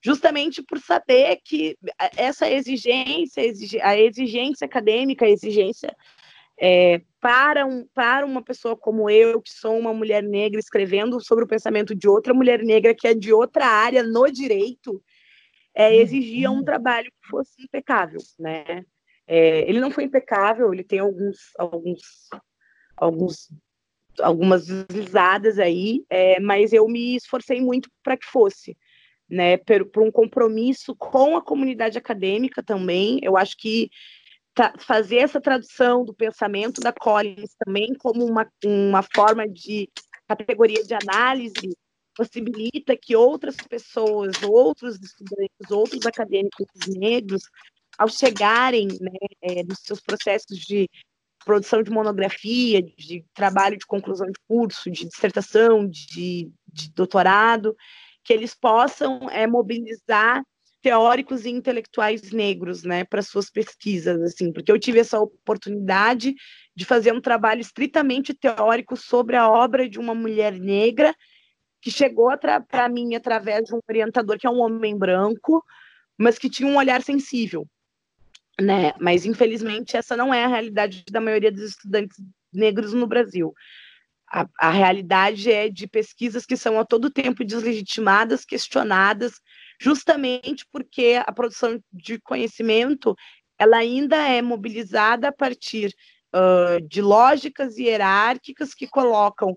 [0.00, 1.76] justamente por saber que
[2.16, 3.42] essa exigência,
[3.82, 5.94] a exigência acadêmica, a exigência
[6.58, 11.44] é, para, um, para uma pessoa como eu, que sou uma mulher negra, escrevendo sobre
[11.44, 15.02] o pensamento de outra mulher negra que é de outra área no direito,
[15.78, 18.84] é, exigia um trabalho que fosse impecável, né?
[19.28, 22.00] É, ele não foi impecável, ele tem alguns, alguns,
[22.96, 23.48] alguns
[24.20, 28.76] algumas deslizadas aí, é, mas eu me esforcei muito para que fosse,
[29.30, 29.56] né?
[29.58, 33.20] Por, por, um compromisso com a comunidade acadêmica também.
[33.22, 33.88] Eu acho que
[34.80, 39.88] fazer essa tradução do pensamento da Collins também como uma, uma forma de
[40.26, 41.76] categoria de análise
[42.18, 47.44] possibilita que outras pessoas, outros estudantes, outros acadêmicos negros,
[47.96, 50.90] ao chegarem né, é, nos seus processos de
[51.44, 57.76] produção de monografia, de trabalho de conclusão de curso, de dissertação, de, de doutorado,
[58.24, 60.42] que eles possam é, mobilizar
[60.82, 66.34] teóricos e intelectuais negros, né, para suas pesquisas, assim, porque eu tive essa oportunidade
[66.74, 71.14] de fazer um trabalho estritamente teórico sobre a obra de uma mulher negra
[71.80, 75.64] que chegou para mim através de um orientador que é um homem branco,
[76.16, 77.66] mas que tinha um olhar sensível,
[78.60, 78.92] né?
[79.00, 82.16] Mas infelizmente essa não é a realidade da maioria dos estudantes
[82.52, 83.54] negros no Brasil.
[84.30, 89.34] A, a realidade é de pesquisas que são a todo tempo deslegitimadas, questionadas,
[89.80, 93.16] justamente porque a produção de conhecimento
[93.58, 95.94] ela ainda é mobilizada a partir
[96.34, 99.56] uh, de lógicas hierárquicas que colocam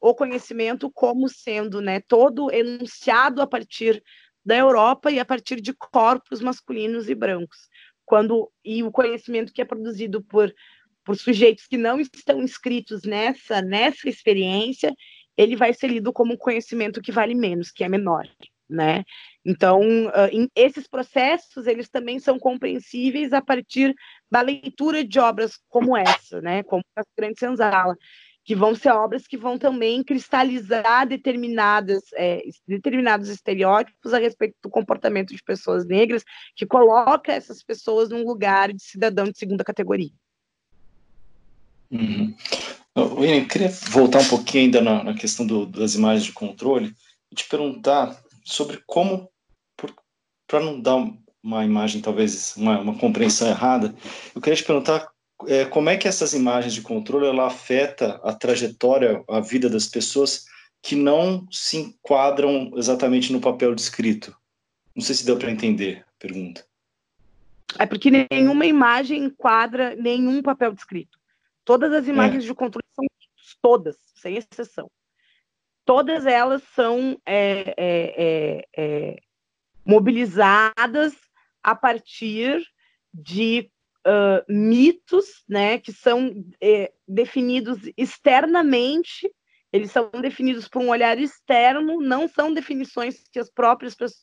[0.00, 4.02] o conhecimento como sendo né, todo enunciado a partir
[4.44, 7.68] da Europa e a partir de corpos masculinos e brancos.
[8.04, 10.54] Quando e o conhecimento que é produzido por,
[11.04, 14.94] por sujeitos que não estão inscritos nessa nessa experiência,
[15.36, 18.26] ele vai ser lido como um conhecimento que vale menos, que é menor,
[18.68, 19.04] né?
[19.44, 23.94] Então, uh, esses processos eles também são compreensíveis a partir
[24.30, 26.62] da leitura de obras como essa, né?
[26.62, 27.96] Como a Grande Senzala
[28.48, 34.70] que vão ser obras que vão também cristalizar determinadas, é, determinados estereótipos a respeito do
[34.70, 36.24] comportamento de pessoas negras,
[36.56, 40.08] que coloca essas pessoas num lugar de cidadão de segunda categoria.
[41.90, 42.34] Uhum.
[42.96, 46.94] William, queria voltar um pouquinho ainda na, na questão do, das imagens de controle
[47.30, 49.28] e te perguntar sobre como,
[50.46, 50.96] para não dar
[51.42, 53.94] uma imagem, talvez uma, uma compreensão errada,
[54.34, 55.06] eu queria te perguntar
[55.46, 59.86] é, como é que essas imagens de controle ela afeta a trajetória, a vida das
[59.86, 60.46] pessoas
[60.82, 64.36] que não se enquadram exatamente no papel descrito?
[64.94, 66.66] Não sei se deu para entender a pergunta.
[67.78, 71.18] É porque nenhuma imagem enquadra nenhum papel descrito.
[71.64, 72.46] Todas as imagens é.
[72.46, 73.04] de controle são
[73.60, 74.90] todas, sem exceção.
[75.84, 79.16] Todas elas são é, é, é, é
[79.84, 81.14] mobilizadas
[81.62, 82.62] a partir
[83.12, 83.70] de
[84.08, 89.30] uh, mitos, né, que são é, definidos externamente,
[89.70, 94.22] eles são definidos por um olhar externo, não são definições que as próprias pessoas,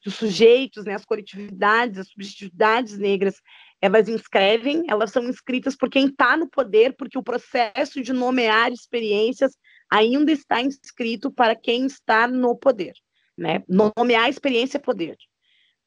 [0.00, 3.34] que os sujeitos, né, as coletividades, as subjetividades negras,
[3.80, 8.72] elas inscrevem, elas são inscritas por quem está no poder, porque o processo de nomear
[8.72, 9.52] experiências
[9.90, 12.94] ainda está inscrito para quem está no poder.
[13.36, 13.62] Né?
[13.68, 15.16] Nomear experiência é poder.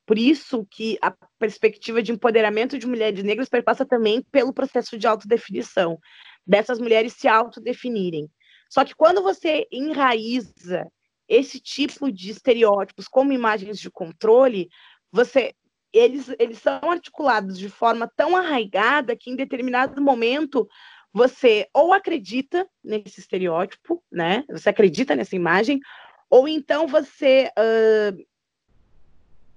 [0.06, 5.08] Por isso que a perspectiva de empoderamento de mulheres negras perpassa também pelo processo de
[5.08, 5.98] autodefinição,
[6.46, 8.30] dessas mulheres se autodefinirem.
[8.70, 10.88] Só que quando você enraiza
[11.28, 14.70] esse tipo de estereótipos como imagens de controle,
[15.12, 15.54] você
[15.94, 20.68] eles, eles são articulados de forma tão arraigada que em determinado momento
[21.14, 24.44] você ou acredita nesse estereótipo, né?
[24.50, 25.80] Você acredita nessa imagem,
[26.28, 28.26] ou então você uh,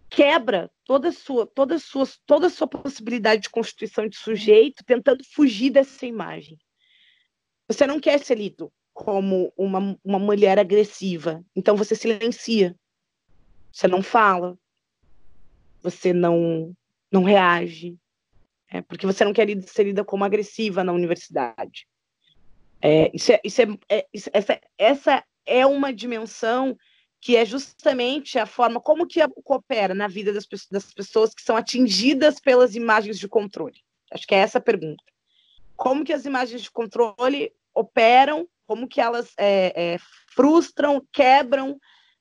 [0.08, 6.06] quebra toda sua, toda sua, toda sua possibilidade de constituição de sujeito, tentando fugir dessa
[6.06, 6.58] imagem.
[7.68, 12.74] Você não quer ser lido como uma, uma mulher agressiva, então você silencia,
[13.70, 14.56] você não fala,
[15.82, 16.74] você não
[17.12, 17.96] não reage,
[18.68, 21.86] é, porque você não quer ser lida como agressiva na universidade.
[22.80, 26.76] É, isso é, isso é, é isso, essa, essa é uma dimensão
[27.26, 31.56] que é justamente a forma como que coopera na vida das, das pessoas que são
[31.56, 33.80] atingidas pelas imagens de controle.
[34.12, 35.02] Acho que é essa a pergunta.
[35.74, 39.98] como que as imagens de controle operam, como que elas é, é,
[40.36, 41.80] frustram, quebram,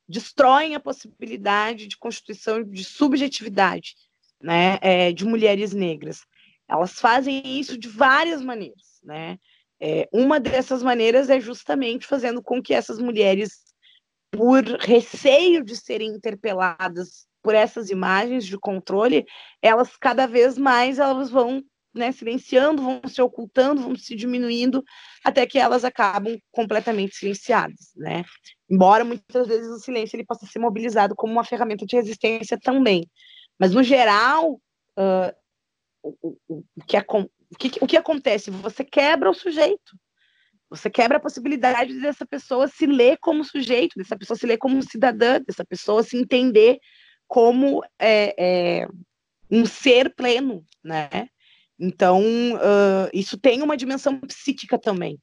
[0.10, 3.93] destroem a possibilidade de constituição de subjetividade
[4.41, 6.22] né, é, de mulheres negras.
[6.68, 8.99] Elas fazem isso de várias maneiras.
[9.03, 9.38] Né?
[9.80, 13.64] É, uma dessas maneiras é justamente fazendo com que essas mulheres,
[14.36, 19.26] por receio de serem interpeladas por essas imagens de controle,
[19.62, 21.64] elas cada vez mais elas vão
[21.94, 24.84] né, silenciando, vão se ocultando, vão se diminuindo,
[25.24, 28.26] até que elas acabam completamente silenciadas, né?
[28.70, 33.10] Embora muitas vezes o silêncio ele possa ser mobilizado como uma ferramenta de resistência também,
[33.58, 34.60] mas no geral
[34.98, 35.34] uh,
[36.04, 38.52] o, o, o, que, o, que, o que acontece?
[38.52, 39.98] Você quebra o sujeito,
[40.70, 44.82] você quebra a possibilidade dessa pessoa se ler como sujeito, dessa pessoa se ler como
[44.82, 46.80] cidadã, dessa pessoa se entender
[47.28, 48.88] como é, é,
[49.49, 51.30] um ser pleno, né?
[51.80, 55.20] Então, uh, isso tem uma dimensão psíquica também,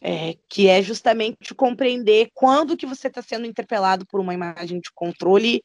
[0.00, 4.90] é, que é justamente compreender quando que você está sendo interpelado por uma imagem de
[4.92, 5.62] controle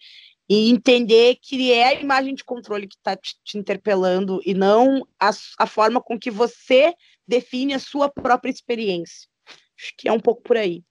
[0.49, 5.07] e entender que é a imagem de controle que está te, te, interpelando e não
[5.20, 5.30] a,
[5.60, 6.93] a, forma com que você
[7.30, 9.30] define a sua própria experiência.
[9.48, 10.84] Acho que é um pouco por aí.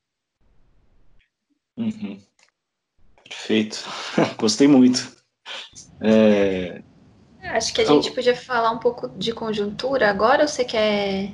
[1.77, 2.23] Uhum.
[3.25, 3.79] Perfeito.
[4.39, 5.17] Gostei muito.
[6.01, 6.81] É,
[7.43, 11.33] Acho que a gente podia falar um pouco de conjuntura agora ou você quer.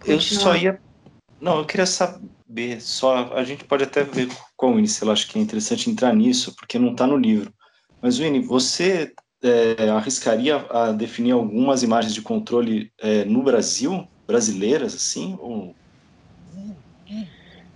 [0.00, 0.16] Continuar?
[0.16, 0.82] Eu só ia.
[1.40, 3.34] Não, eu queria saber, só.
[3.34, 6.14] A gente pode até ver com o Winnie, se ela acha que é interessante entrar
[6.14, 7.52] nisso, porque não está no livro.
[8.00, 9.12] Mas, Winnie, você
[9.42, 15.36] é, arriscaria a definir algumas imagens de controle é, no Brasil, brasileiras, assim?
[15.40, 15.74] Ou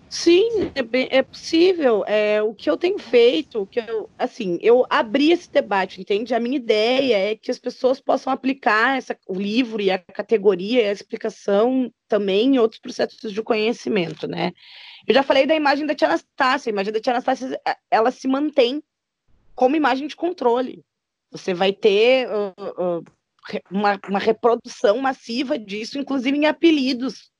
[0.08, 2.04] Sim, é, é possível.
[2.06, 6.34] É, o que eu tenho feito, o que eu, assim, eu abri esse debate, entende?
[6.34, 10.82] A minha ideia é que as pessoas possam aplicar essa, o livro e a categoria
[10.82, 14.52] e a explicação também em outros processos de conhecimento, né?
[15.06, 16.70] Eu já falei da imagem da Tia Anastácia.
[16.70, 17.60] A imagem da Tia Anastácia,
[17.90, 18.82] ela se mantém
[19.54, 20.82] como imagem de controle.
[21.30, 23.04] Você vai ter uh, uh,
[23.70, 27.30] uma, uma reprodução massiva disso, inclusive em apelidos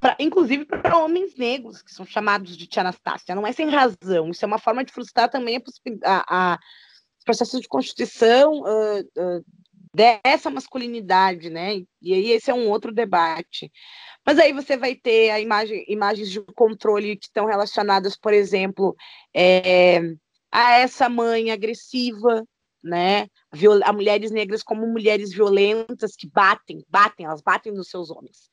[0.00, 3.34] pra, inclusive para homens negros, que são chamados de tia Anastácia.
[3.34, 5.62] Não é sem razão, isso é uma forma de frustrar também a,
[6.04, 6.58] a, a
[7.24, 9.44] processos de constituição uh,
[9.94, 11.76] dessa masculinidade, né?
[12.02, 13.72] E aí esse é um outro debate.
[14.26, 18.94] Mas aí você vai ter a imagem, imagens de controle que estão relacionadas, por exemplo,
[19.34, 20.00] é,
[20.50, 22.44] a essa mãe agressiva,
[22.84, 23.28] né?
[23.84, 28.50] A mulheres negras como mulheres violentas que batem, batem, elas batem nos seus homens.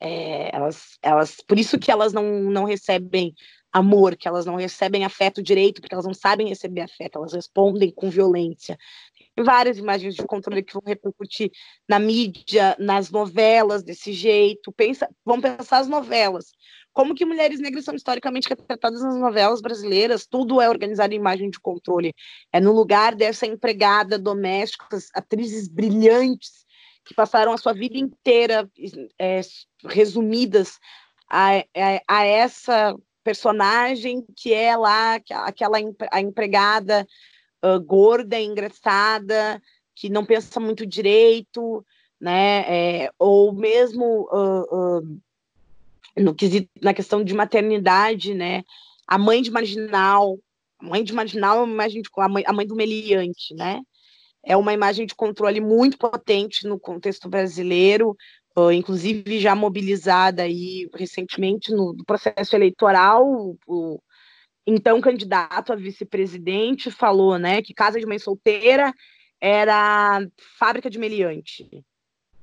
[0.00, 3.34] É, elas, elas, por isso que elas não, não recebem
[3.72, 7.90] amor, que elas não recebem afeto direito, porque elas não sabem receber afeto, elas respondem
[7.90, 8.78] com violência.
[9.34, 11.50] Tem várias imagens de controle que vão repercutir
[11.88, 14.70] na mídia, nas novelas desse jeito.
[14.72, 16.52] Pensa, vamos pensar as novelas.
[16.92, 20.26] Como que mulheres negras são historicamente retratadas nas novelas brasileiras?
[20.26, 22.14] Tudo é organizado em imagem de controle.
[22.52, 26.66] É no lugar dessa empregada doméstica, atrizes brilhantes
[27.04, 28.70] que passaram a sua vida inteira
[29.18, 29.40] é,
[29.84, 30.78] resumidas
[31.28, 35.78] a, a, a, essa personagem que é lá aquela
[36.10, 37.06] a empregada
[37.64, 39.60] uh, gorda, engraçada,
[39.94, 41.84] que não pensa muito direito,
[42.20, 43.04] né?
[43.04, 45.20] É, ou mesmo uh, uh,
[46.16, 48.62] no quesito, na questão de maternidade, né?
[49.06, 50.38] A mãe de marginal,
[50.78, 53.80] a mãe de marginal é uma imagem de, a mãe, a mãe do meliante, né?
[54.44, 58.16] é uma imagem de controle muito potente no contexto brasileiro,
[58.74, 64.00] inclusive já mobilizada aí recentemente no processo eleitoral, o
[64.64, 68.92] então candidato a vice-presidente falou, né, que casa de mãe solteira
[69.40, 70.24] era
[70.56, 71.68] fábrica de meliante.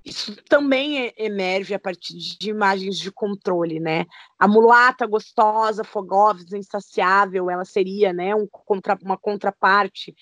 [0.10, 4.06] Isso também emerge a partir de imagens de controle, né?
[4.40, 10.16] A mulata gostosa, fogosa, insaciável, ela seria, né, um contra, uma contraparte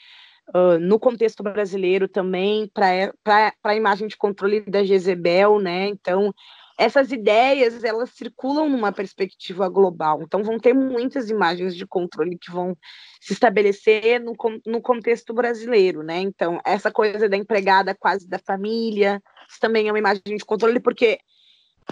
[0.49, 5.87] uh, no contexto brasileiro também, para a imagem de controle da Jezebel, né?
[5.87, 6.33] Então,
[6.77, 10.21] essas ideias, elas circulam numa perspectiva global.
[10.21, 12.77] Então, vão ter muitas imagens de controle que vão
[13.19, 14.33] se estabelecer no,
[14.65, 16.19] no contexto brasileiro, né?
[16.19, 20.79] Então, essa coisa da empregada quase da família, isso também é uma imagem de controle,
[20.79, 21.17] porque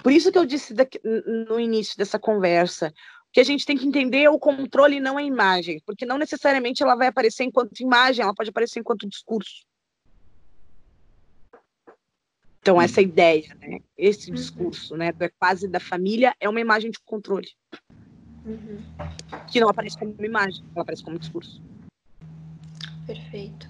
[0.02, 1.00] por isso que eu disse daqui,
[1.48, 2.92] no início dessa conversa,
[3.32, 6.94] que a gente tem que entender o controle não a imagem, porque não necessariamente ela
[6.94, 9.66] vai aparecer enquanto imagem, ela pode aparecer enquanto discurso.
[12.66, 13.06] Então, essa uhum.
[13.06, 13.78] ideia, né?
[13.96, 14.34] Esse uhum.
[14.34, 15.12] discurso, né?
[15.20, 17.46] É quase da família é uma imagem de controle.
[18.44, 18.78] Uhum.
[19.46, 21.62] Que não aparece como imagem, ela aparece como discurso.
[23.06, 23.68] Perfeito.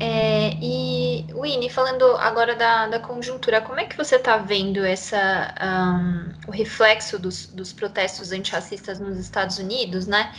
[0.00, 4.84] É, e E, Winnie, falando agora da, da conjuntura, como é que você está vendo
[4.84, 10.32] essa, um, o reflexo dos, dos protestos antirracistas nos Estados Unidos, né?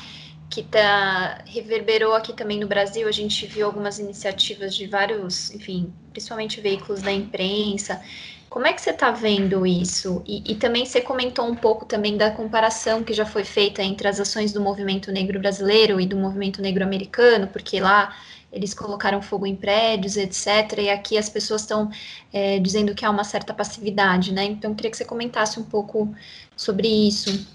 [0.50, 5.94] Que tá, reverberou aqui também no Brasil, a gente viu algumas iniciativas de vários, enfim,
[6.12, 8.02] principalmente veículos da imprensa,
[8.50, 10.24] como é que você está vendo isso?
[10.26, 14.08] E, e, também você comentou um pouco também da comparação que já foi feita entre
[14.08, 18.16] as ações do movimento negro brasileiro e do movimento negro americano, porque lá
[18.52, 20.80] eles colocaram fogo em prédios, etc.
[20.80, 21.92] E aqui as pessoas estão
[22.34, 24.46] é, dizendo que há uma certa passividade, né?
[24.46, 26.12] Então, queria que você comentasse um pouco
[26.58, 27.48] sobre isso.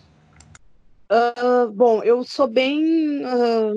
[1.10, 3.24] Uh, bom, eu sou bem.
[3.24, 3.74] Uh,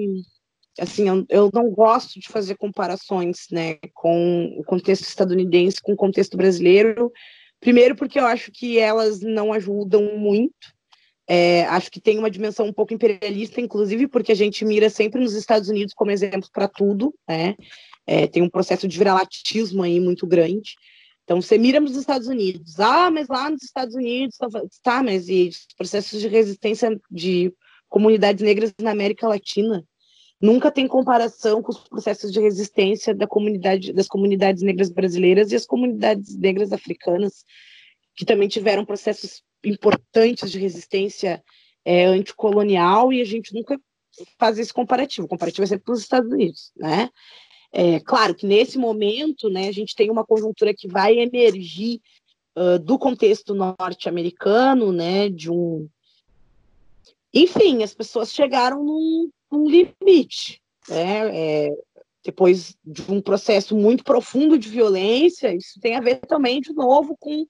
[0.80, 5.98] assim, eu, eu, não gosto de fazer comparações, né, com o contexto estadunidense com o
[5.98, 7.12] contexto brasileiro.
[7.60, 10.76] Primeiro, porque eu acho que elas não ajudam muito.
[11.30, 15.20] É, acho que tem uma dimensão um pouco imperialista, inclusive, porque a gente mira sempre
[15.20, 17.56] nos Estados Unidos como exemplo para tudo, né?
[18.06, 20.76] É, tem um processo de viralatismo aí muito grande.
[21.28, 22.80] Então, você mira nos Estados Unidos.
[22.80, 24.48] Ah, mas lá nos Estados Unidos, tá,
[24.82, 27.54] tá mas e processos de resistência de
[27.90, 29.86] comunidades negras na América Latina?
[30.42, 35.56] nunca tem comparação com os processos de resistência da comunidade, das comunidades negras brasileiras e
[35.56, 37.44] as comunidades negras africanas,
[38.16, 41.44] que também tiveram processos importantes de resistência
[41.84, 43.80] é, anticolonial, e a gente nunca
[44.40, 45.26] faz esse comparativo.
[45.26, 47.10] O comparativo é sempre para os Estados Unidos, né?
[47.72, 52.00] É, claro que nesse momento, né, a gente tem uma conjuntura que vai emergir
[52.58, 55.88] uh, do contexto norte-americano, né, de um
[57.34, 61.66] enfim, as pessoas chegaram num, um limite, né?
[61.66, 61.78] É,
[62.24, 67.16] depois de um processo muito profundo de violência, isso tem a ver também, de novo,
[67.20, 67.46] com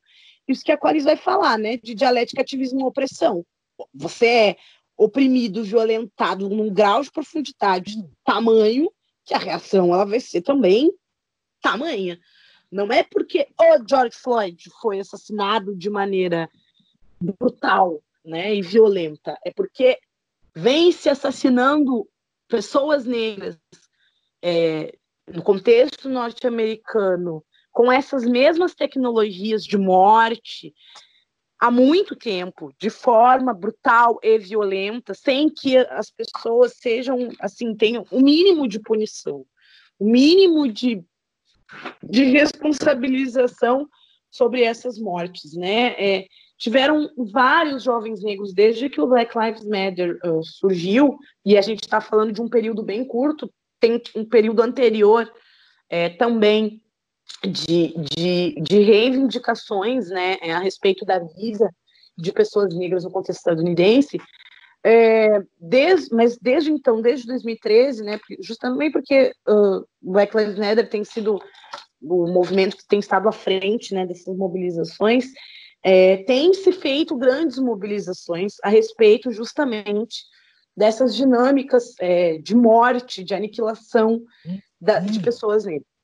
[0.48, 1.78] isso que a Clarice vai falar, né?
[1.78, 3.46] De dialética, ativismo e opressão.
[3.94, 4.58] Você é
[4.98, 8.92] oprimido, violentado num grau de profundidade tamanho
[9.28, 10.92] que a reação ela vai ser também
[11.62, 12.18] tamanha.
[12.72, 16.50] Não é porque o George Floyd foi assassinado de maneira
[17.20, 20.00] brutal né, e violenta, é porque
[20.56, 22.08] vem se assassinando
[22.48, 23.58] pessoas negras
[24.42, 24.98] é,
[25.28, 30.74] no contexto norte-americano com essas mesmas tecnologias de morte
[31.60, 38.06] há muito tempo, de forma brutal e violenta, sem que as pessoas sejam assim tenham
[38.12, 39.46] o mínimo de punição,
[40.00, 41.04] o mínimo de,
[42.04, 43.88] de responsabilização
[44.30, 45.96] sobre essas mortes, né?
[45.98, 46.28] É,
[46.58, 51.84] tiveram vários jovens negros desde que o Black Lives Matter uh, surgiu, e a gente
[51.84, 55.32] está falando de um período bem curto, tem um período anterior
[55.90, 56.82] é, também
[57.44, 61.70] de, de, de, reivindicações né, a respeito da vida
[62.18, 64.18] de pessoas negras no contexto estadunidense,
[64.84, 71.04] é, desde, mas desde então, desde 2013, né, justamente porque uh, Black Lives Matter tem
[71.04, 71.40] sido
[72.02, 75.26] o movimento que tem estado à frente né, dessas mobilizações,
[75.84, 80.24] é, tem se feito grandes mobilizações a respeito justamente
[80.76, 84.22] dessas dinâmicas é, de morte, de aniquilação
[84.80, 85.97] da, de pessoas negras.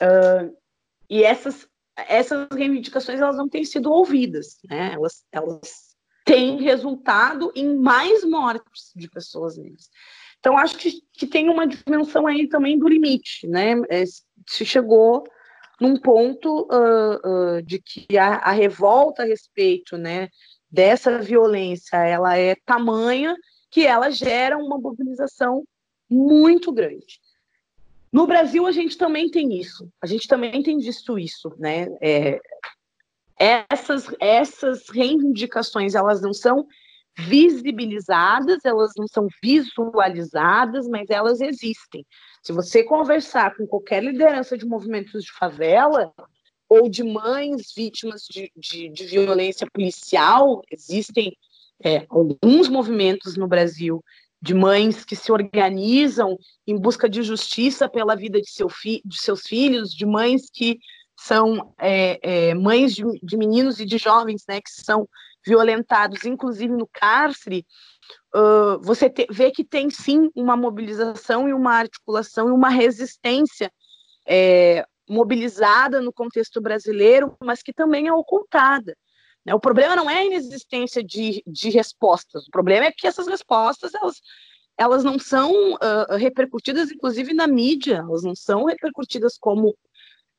[0.00, 0.56] Uh,
[1.08, 4.92] e essas, essas reivindicações elas não têm sido ouvidas, né?
[4.94, 9.88] elas, elas têm resultado em mais mortes de pessoas negras.
[10.38, 13.72] Então, acho que, que tem uma dimensão aí também do limite, né?
[13.88, 14.04] É,
[14.46, 15.24] se chegou
[15.80, 20.28] num ponto uh, uh, de que a, a, revolta a respeito né,
[20.70, 23.36] dessa violência ela é tamanha
[23.70, 25.64] que ela gera uma mobilização
[26.10, 27.20] muito grande.
[28.12, 31.86] No Brasil a gente também tem isso, a gente também tem visto isso, né?
[32.00, 32.40] É,
[33.38, 36.66] essas, essas reivindicações elas não são
[37.18, 42.06] visibilizadas, elas não são visualizadas, mas elas existem.
[42.42, 46.12] Se você conversar com qualquer liderança de movimentos de favela
[46.68, 51.36] ou de mães vítimas de, de, de violência policial, existem
[51.82, 54.02] é, alguns movimentos no Brasil
[54.40, 56.36] de mães que se organizam
[56.66, 60.78] em busca de justiça pela vida de, seu fi, de seus filhos, de mães que
[61.16, 65.08] são é, é, mães de, de, meninos e de jovens né, que são
[65.44, 67.66] violentados, inclusive no cárcere,
[68.34, 73.72] uh, você te, vê que tem sim uma mobilização e uma articulação e uma resistência
[74.26, 78.94] é, mobilizada no contexto brasileiro, mas que também é ocultada.
[79.48, 79.54] Né?
[79.54, 83.94] O problema não é a inexistência de, de respostas, o problema é que essas respostas
[83.94, 84.16] elas,
[84.76, 89.74] elas não são uh, repercutidas, inclusive na mídia, elas não são repercutidas como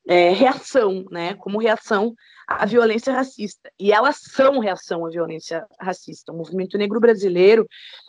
[0.08, 1.34] é, reação, né?
[1.34, 2.14] Como reação
[2.46, 3.70] à violência racista.
[3.78, 6.32] E elas são reação à violência racista.
[6.32, 7.66] O movimento negro brasileiro,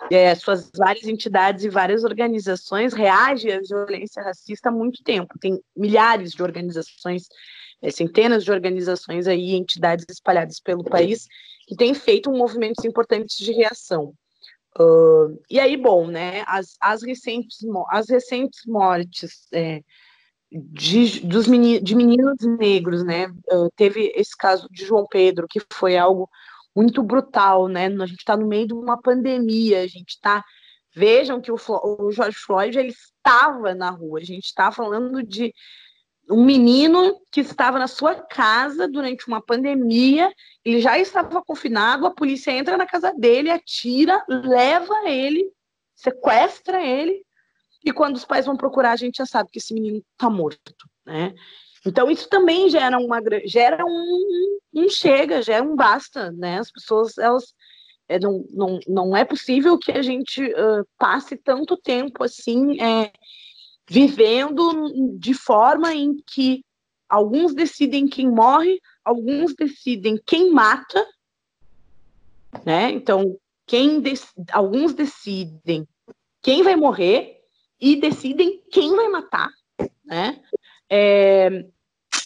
[0.09, 5.37] é, suas várias entidades e várias organizações reagem à violência racista há muito tempo.
[5.39, 7.27] Tem milhares de organizações,
[7.81, 11.27] é, centenas de organizações aí, entidades espalhadas pelo país,
[11.67, 14.13] que têm feito movimentos importantes de reação.
[14.79, 17.59] Uh, e aí, bom, né, as, as, recentes,
[17.89, 19.81] as recentes mortes é,
[20.51, 23.27] de, dos meninos, de meninos negros, né?
[23.51, 26.29] Uh, teve esse caso de João Pedro, que foi algo
[26.75, 27.87] muito brutal, né?
[27.87, 30.43] A gente está no meio de uma pandemia, a gente está.
[30.93, 35.53] Vejam que o, o George Floyd ele estava na rua, a gente está falando de
[36.31, 40.31] um menino que estava na sua casa durante uma pandemia,
[40.63, 45.51] ele já estava confinado, a polícia entra na casa dele, atira, leva ele,
[45.95, 47.21] sequestra ele
[47.83, 50.73] e quando os pais vão procurar, a gente já sabe que esse menino está morto,
[51.05, 51.33] né?
[51.85, 56.59] Então isso também gera uma gera um, um chega, gera um basta, né?
[56.59, 57.55] As pessoas elas
[58.07, 63.11] é, não, não, não é possível que a gente uh, passe tanto tempo assim é,
[63.87, 66.63] vivendo de forma em que
[67.09, 71.05] alguns decidem quem morre, alguns decidem quem mata,
[72.65, 72.91] né?
[72.91, 74.03] Então quem
[74.51, 75.87] alguns decidem
[76.41, 77.39] quem vai morrer
[77.79, 79.49] e decidem quem vai matar,
[80.03, 80.41] né?
[80.89, 81.65] É,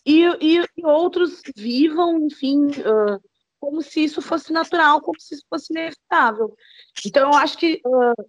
[0.06, 3.22] e, e, e, outros vivam, enfim, uh,
[3.60, 6.56] como se isso fosse natural, como se isso fosse inevitável.
[7.06, 8.26] Então, eu acho que uh,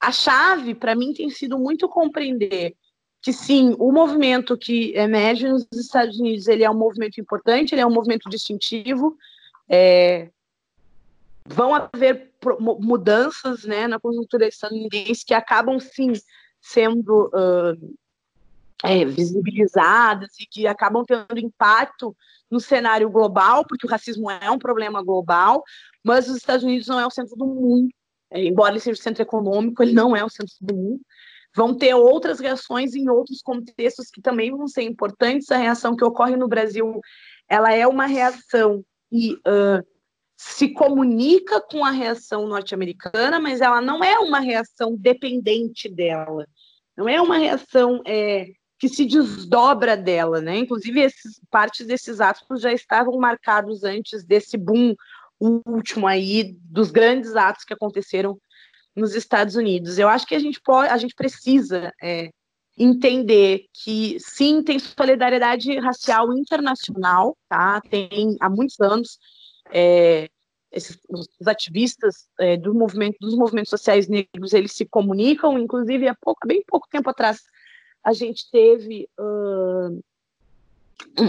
[0.00, 2.74] a chave, para mim, tem sido muito compreender
[3.22, 7.80] que, sim, o movimento que emerge nos Estados Unidos, ele é um movimento importante, ele
[7.80, 9.16] é um movimento distintivo,
[9.68, 10.30] é,
[11.44, 16.12] vão haver mudanças né, na conjuntura estadunidense que acabam, sim,
[16.60, 17.96] sendo uh,
[18.84, 22.16] é, visibilizadas e que acabam tendo impacto
[22.50, 25.64] no cenário global, porque o racismo é um problema global,
[26.04, 27.88] mas os Estados Unidos não é o centro do mundo,
[28.30, 31.00] é, embora ele seja o centro econômico, ele não é o centro do mundo.
[31.54, 35.50] Vão ter outras reações em outros contextos que também vão ser importantes.
[35.50, 37.00] A reação que ocorre no Brasil,
[37.48, 39.82] ela é uma reação e uh,
[40.36, 46.46] se comunica com a reação norte-americana, mas ela não é uma reação dependente dela,
[46.96, 48.46] não é uma reação é,
[48.78, 50.58] que se desdobra dela, né?
[50.58, 54.94] Inclusive, esses, partes desses atos já estavam marcados antes desse boom
[55.40, 58.38] último aí dos grandes atos que aconteceram
[58.94, 59.98] nos Estados Unidos.
[59.98, 62.30] Eu acho que a gente pode, a gente precisa é,
[62.78, 67.80] entender que sim tem solidariedade racial internacional, tá?
[67.82, 69.18] Tem há muitos anos
[69.70, 70.28] é,
[70.72, 76.14] esses, os ativistas é, do movimento, dos movimentos sociais negros, eles se comunicam, inclusive há
[76.14, 77.40] pouco, bem pouco tempo atrás,
[78.04, 80.00] a gente teve uh,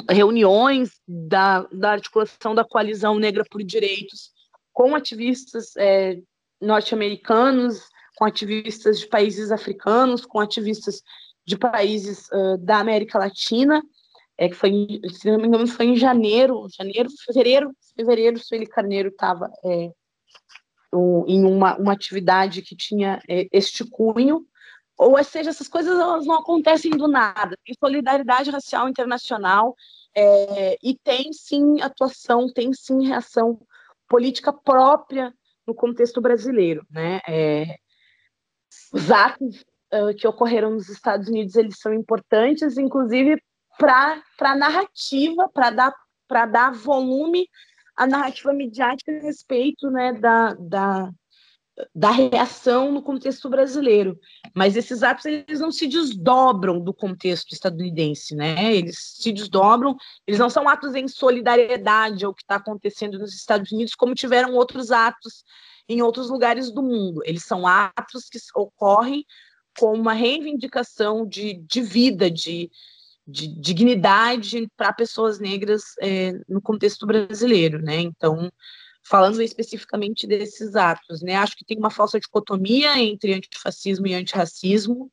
[0.09, 4.31] reuniões da, da articulação da coalizão negra por direitos
[4.73, 6.19] com ativistas é,
[6.61, 11.01] norte-americanos, com ativistas de países africanos, com ativistas
[11.45, 13.81] de países uh, da América Latina,
[14.37, 14.71] é que foi,
[15.09, 19.91] se não me engano, foi em janeiro, janeiro, fevereiro, fevereiro, Sueli Carneiro estava é,
[21.27, 24.45] em uma, uma atividade que tinha é, este cunho,
[24.97, 29.75] ou seja, essas coisas elas não acontecem do nada, tem solidariedade racial internacional
[30.15, 33.59] é, e tem sim atuação, tem sim reação
[34.07, 35.33] política própria
[35.67, 37.19] no contexto brasileiro, né?
[37.27, 37.77] É,
[38.91, 43.41] os atos uh, que ocorreram nos Estados Unidos eles são importantes, inclusive
[43.77, 45.93] para a narrativa, para dar,
[46.49, 47.47] dar volume
[47.95, 51.11] à narrativa midiática a respeito né, da, da,
[51.93, 54.19] da reação no contexto brasileiro.
[54.55, 58.75] Mas esses atos eles não se desdobram do contexto estadunidense, né?
[58.75, 63.71] Eles se desdobram, eles não são atos em solidariedade ao que está acontecendo nos Estados
[63.71, 65.43] Unidos, como tiveram outros atos
[65.87, 67.21] em outros lugares do mundo.
[67.25, 69.25] Eles são atos que ocorrem
[69.79, 72.71] com uma reivindicação de, de vida, de,
[73.25, 77.99] de dignidade para pessoas negras é, no contexto brasileiro, né?
[77.99, 78.51] Então,
[79.09, 81.35] falando especificamente desses atos, né?
[81.35, 85.09] Acho que tem uma falsa dicotomia entre antifascismo e antirracismo,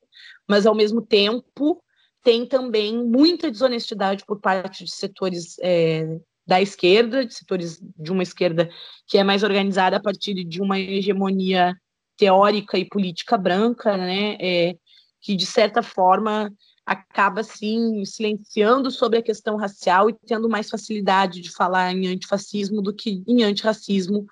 [0.49, 1.83] mas ao mesmo tempo
[2.23, 8.23] tem também muita desonestidade por parte de setores é, da esquerda, de setores de uma
[8.23, 8.69] esquerda
[9.07, 11.73] que é mais organizada a partir de uma hegemonia
[12.17, 14.37] teórica e política branca, né?
[14.41, 14.77] É,
[15.21, 16.53] que de certa forma
[16.87, 22.83] acaba assim silenciando sobre a questão racial e tendo mais facilidade de falar em antifascismo
[22.83, 24.27] do que em antirracismo,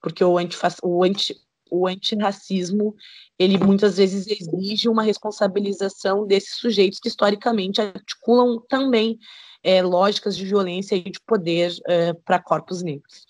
[0.00, 1.36] porque o, antifac, o, anti,
[1.70, 2.94] o antirracismo,
[3.38, 9.18] ele muitas vezes exige uma responsabilização desses sujeitos que historicamente articulam também
[9.62, 13.26] é, lógicas de violência e de poder é, para corpos negros.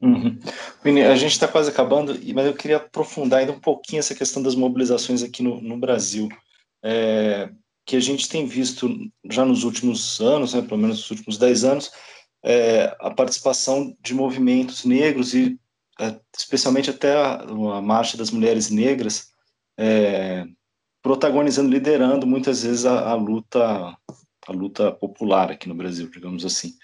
[0.00, 0.38] Uhum.
[0.84, 4.54] A gente está quase acabando, mas eu queria aprofundar ainda um pouquinho essa questão das
[4.54, 6.28] mobilizações aqui no, no Brasil,
[6.84, 7.50] é,
[7.86, 8.88] que a gente tem visto
[9.30, 11.90] já nos últimos anos, né, pelo menos nos últimos dez anos,
[12.44, 15.58] é, a participação de movimentos negros e
[15.98, 19.28] é, especialmente até a, a, Marcha das Mulheres Negras,
[19.78, 20.44] é,
[21.02, 23.96] protagonizando, liderando muitas vezes a, a, luta
[24.46, 26.74] a luta popular aqui no Brasil, digamos assim.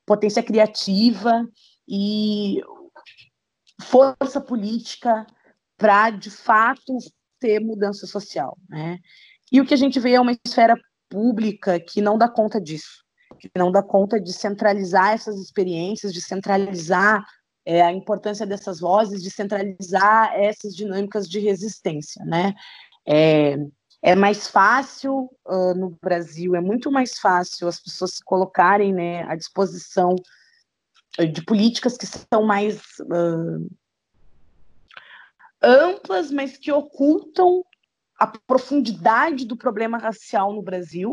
[0.04, 1.48] potência criativa
[1.88, 2.60] e
[3.80, 5.26] força política
[5.76, 6.98] para, de fato,
[7.38, 8.56] ter mudança social.
[8.68, 8.98] Né?
[9.52, 10.76] E o que a gente vê é uma esfera
[11.08, 13.04] pública que não dá conta disso,
[13.38, 17.24] que não dá conta de centralizar essas experiências, de centralizar
[17.64, 22.24] é, a importância dessas vozes, de centralizar essas dinâmicas de resistência.
[22.24, 22.54] Né?
[23.06, 23.56] É,
[24.02, 29.22] é mais fácil uh, no Brasil, é muito mais fácil as pessoas se colocarem né,
[29.22, 30.14] à disposição
[31.32, 33.70] de políticas que são mais uh,
[35.62, 37.64] amplas, mas que ocultam
[38.18, 41.12] a profundidade do problema racial no Brasil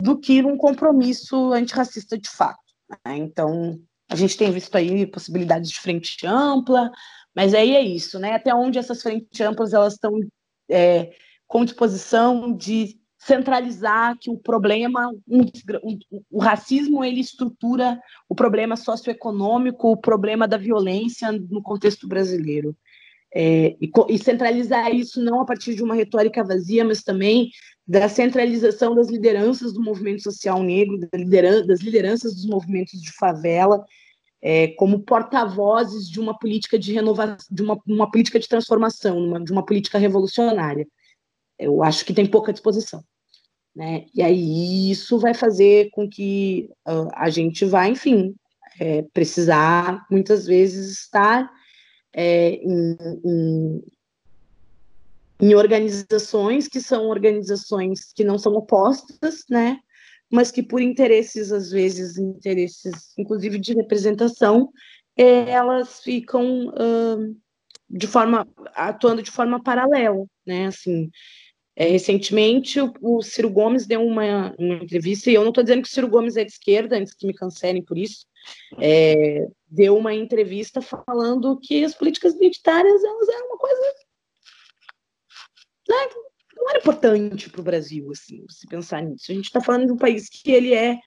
[0.00, 2.60] do que um compromisso antirracista de fato.
[2.90, 3.16] Né?
[3.16, 6.90] Então, a gente tem visto aí possibilidades de frente ampla,
[7.34, 8.34] mas aí é isso, né?
[8.34, 10.12] Até onde essas frentes amplas elas estão
[10.70, 11.12] é,
[11.46, 15.40] com disposição de centralizar que o problema, um,
[15.82, 15.98] um,
[16.30, 22.76] o racismo, ele estrutura o problema socioeconômico, o problema da violência no contexto brasileiro.
[23.34, 27.50] É, e, e, centralizar isso não a partir de uma retórica vazia, mas também
[27.86, 33.84] da centralização das lideranças do movimento social negro, das lideranças dos movimentos de favela,
[34.42, 39.42] é, como porta-vozes de uma política de renovação, de uma, uma política de transformação, uma,
[39.42, 40.86] de uma política revolucionária
[41.58, 43.02] eu acho que tem pouca disposição.
[43.74, 44.06] Né?
[44.14, 48.34] E aí isso vai fazer com que uh, a gente vá, enfim,
[48.80, 51.50] é, precisar muitas vezes estar
[52.14, 53.82] é, em,
[55.40, 59.78] em, organizações que são organizações que não são opostas, né?
[60.30, 64.70] Mas que por interesses, às vezes, interesses, inclusive de representação,
[65.16, 67.36] é, elas ficam uh,
[67.88, 70.66] de forma atuando de forma paralela, né?
[70.66, 71.10] Assim,
[71.76, 75.82] é, recentemente, o, o, Ciro Gomes deu uma, uma, entrevista, e eu não estou dizendo
[75.82, 78.26] que o Ciro Gomes é de esquerda, antes que me cancelem por isso,
[78.80, 84.05] é, deu uma entrevista falando que as políticas identitárias elas eram uma coisa
[85.88, 89.30] não era importante para o Brasil, assim, se pensar nisso.
[89.30, 90.98] A gente está falando de um país que ele é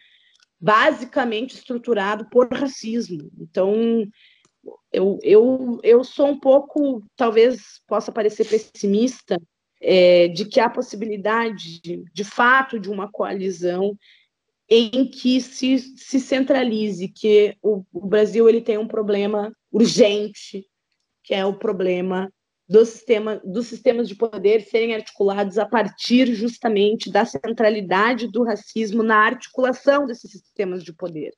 [0.60, 3.32] basicamente estruturado por racismo.
[3.40, 4.06] Então,
[4.92, 9.42] eu, eu, eu sou um pouco, talvez possa parecer pessimista,
[9.82, 13.98] é, de que há possibilidade, de, de fato, de uma coalizão
[14.70, 20.66] em que se, se centralize que o, o, Brasil ele tem um problema urgente,
[21.24, 22.32] que é o problema
[22.70, 29.02] do sistema, dos sistemas de poder serem articulados a partir justamente da centralidade do racismo
[29.02, 31.34] na articulação desses sistemas de poder.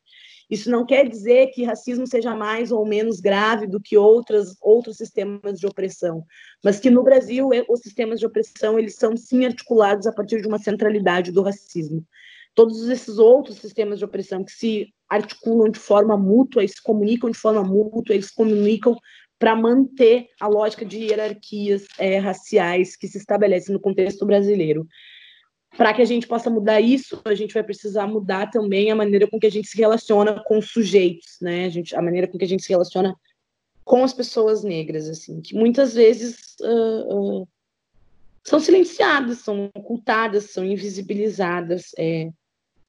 [0.50, 4.98] Isso não quer dizer que racismo seja mais ou menos grave do que outras, outros
[4.98, 6.26] sistemas de opressão,
[6.62, 10.48] mas que no Brasil os sistemas de opressão eles são sim articulados a partir de
[10.50, 12.06] uma centralidade do racismo.
[12.54, 17.30] Todos esses outros sistemas de opressão que se articulam de forma mútua, eles se comunicam
[17.30, 18.98] de forma mútua, eles comunicam
[19.42, 24.88] para manter a lógica de hierarquias é, raciais que se estabelecem no contexto brasileiro
[25.76, 29.28] para que a gente possa mudar isso, a gente vai precisar mudar também a maneira
[29.28, 31.66] com que a gente se relaciona com os sujeitos, né?
[31.66, 33.16] A, gente, a maneira com que a gente se relaciona
[33.84, 37.48] com as pessoas negras, assim, que muitas vezes uh, uh,
[38.44, 42.26] são silenciadas, são ocultadas, são invisibilizadas, é,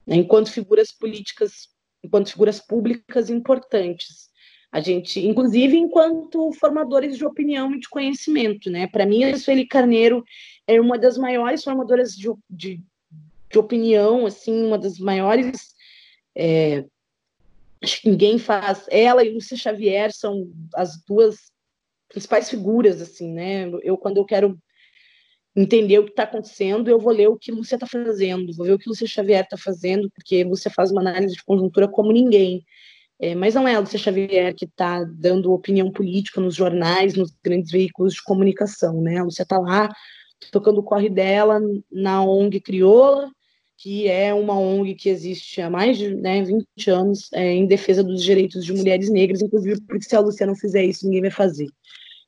[0.05, 0.17] né?
[0.17, 1.69] enquanto figuras políticas,
[2.03, 4.31] enquanto figuras públicas importantes.
[4.73, 8.87] A gente, inclusive, enquanto formadores de opinião e de conhecimento, né?
[8.87, 10.25] Para mim, a Sueli Carneiro
[10.65, 12.81] é uma das maiores formadoras de, de,
[13.51, 15.75] de opinião, assim, uma das maiores.
[16.35, 16.85] É,
[17.83, 18.87] acho que ninguém faz.
[18.89, 21.51] Ela e Lúcia Xavier são as duas
[22.09, 23.69] principais figuras, assim, né?
[23.83, 24.57] Eu, quando eu quero
[25.55, 28.73] entender o que está acontecendo, eu vou ler o que Lúcia está fazendo, vou ver
[28.73, 32.65] o que Lúcia Xavier está fazendo, porque Lúcia faz uma análise de conjuntura como ninguém.
[33.23, 37.31] É, mas não é a Lúcia Xavier que está dando opinião política nos jornais, nos
[37.41, 39.17] grandes veículos de comunicação, né?
[39.17, 39.89] A Lúcia está lá
[40.51, 41.57] tocando o corre dela
[41.89, 43.31] na ONG Crioula,
[43.77, 48.03] que é uma ONG que existe há mais de né, 20 anos é, em defesa
[48.03, 51.31] dos direitos de mulheres negras, inclusive porque se a Lúcia não fizer isso, ninguém vai
[51.31, 51.69] fazer.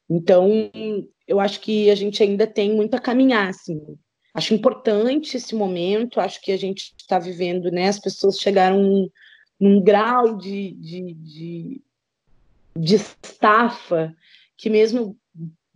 [0.09, 0.71] Então,
[1.27, 3.81] eu acho que a gente ainda tem muito a caminhar, assim.
[4.33, 7.89] Acho importante esse momento, acho que a gente está vivendo, né?
[7.89, 9.11] As pessoas chegaram
[9.59, 11.81] num, grau de, de, de,
[12.77, 14.15] de estafa
[14.57, 15.17] que mesmo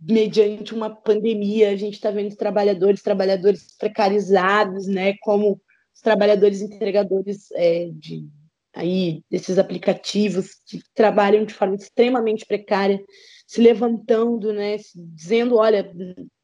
[0.00, 5.60] mediante uma pandemia, a gente está vendo trabalhadores, trabalhadores precarizados, né, como
[5.94, 8.26] os trabalhadores entregadores é, de
[8.72, 13.02] aí desses aplicativos que trabalham de forma extremamente precária,
[13.46, 15.92] se levantando, né, dizendo, olha,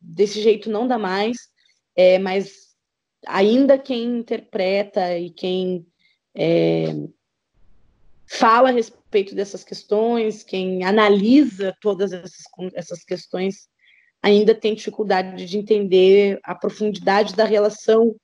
[0.00, 1.36] desse jeito não dá mais,
[1.94, 2.52] é, mas
[3.26, 5.86] ainda quem interpreta e quem
[6.34, 6.86] é,
[8.28, 12.43] fala a respeito dessas questões, quem analisa todas essas,
[12.74, 13.69] essas questões,
[14.23, 18.15] ainda tem dificuldade de entender a profundidade da relação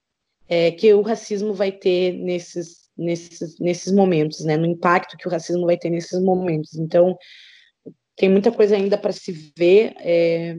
[0.48, 4.56] é, que o racismo vai ter nesses, nesses, nesses momentos, né?
[4.56, 6.74] no impacto que o racismo vai ter nesses momentos.
[6.74, 7.16] Então,
[8.16, 10.56] tem muita coisa ainda para se ver, é,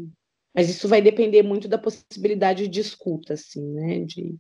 [0.56, 4.00] mas isso vai depender muito da possibilidade de escuta, assim, né?
[4.06, 4.36] De,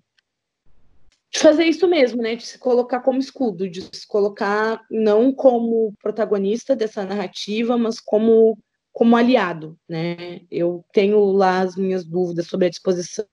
[1.33, 2.35] de fazer isso mesmo, né?
[2.35, 8.57] De se colocar como escudo, de se colocar não como protagonista dessa narrativa, mas como
[8.91, 10.41] como aliado, né?
[10.51, 13.25] Eu tenho lá as minhas dúvidas sobre a disposição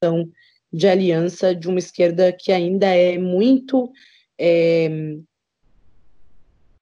[0.72, 3.92] de aliança de uma esquerda que ainda é muito
[4.38, 4.88] é,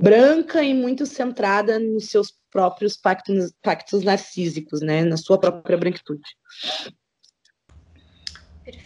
[0.00, 5.02] branca e muito centrada nos seus próprios pactos, pactos narcísicos, né?
[5.02, 6.22] Na sua própria branquitude.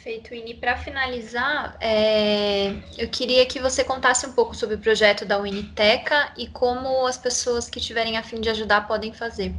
[0.02, 0.54] Perfeito, Ine.
[0.54, 6.34] Para finalizar, é, eu queria que você contasse um pouco sobre o projeto da Uniteca
[6.36, 9.54] e como as pessoas que tiverem a fim de ajudar podem fazer.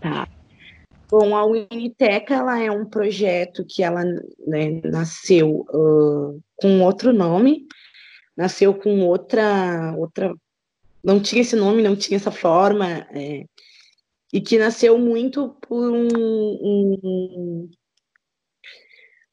[0.00, 0.28] Tá.
[1.10, 4.04] Bom, a Uniteca ela é um projeto que ela
[4.46, 7.66] né, nasceu uh, com outro nome,
[8.36, 10.32] nasceu com outra, outra,
[11.02, 13.46] não tinha esse nome, não tinha essa forma, é,
[14.32, 17.70] e que nasceu muito por um, um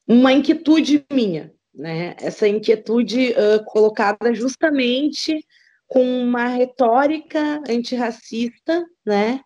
[0.06, 2.14] uma inquietude minha, né?
[2.18, 5.44] Essa inquietude uh, colocada justamente
[5.86, 9.40] com uma retórica antirracista, né?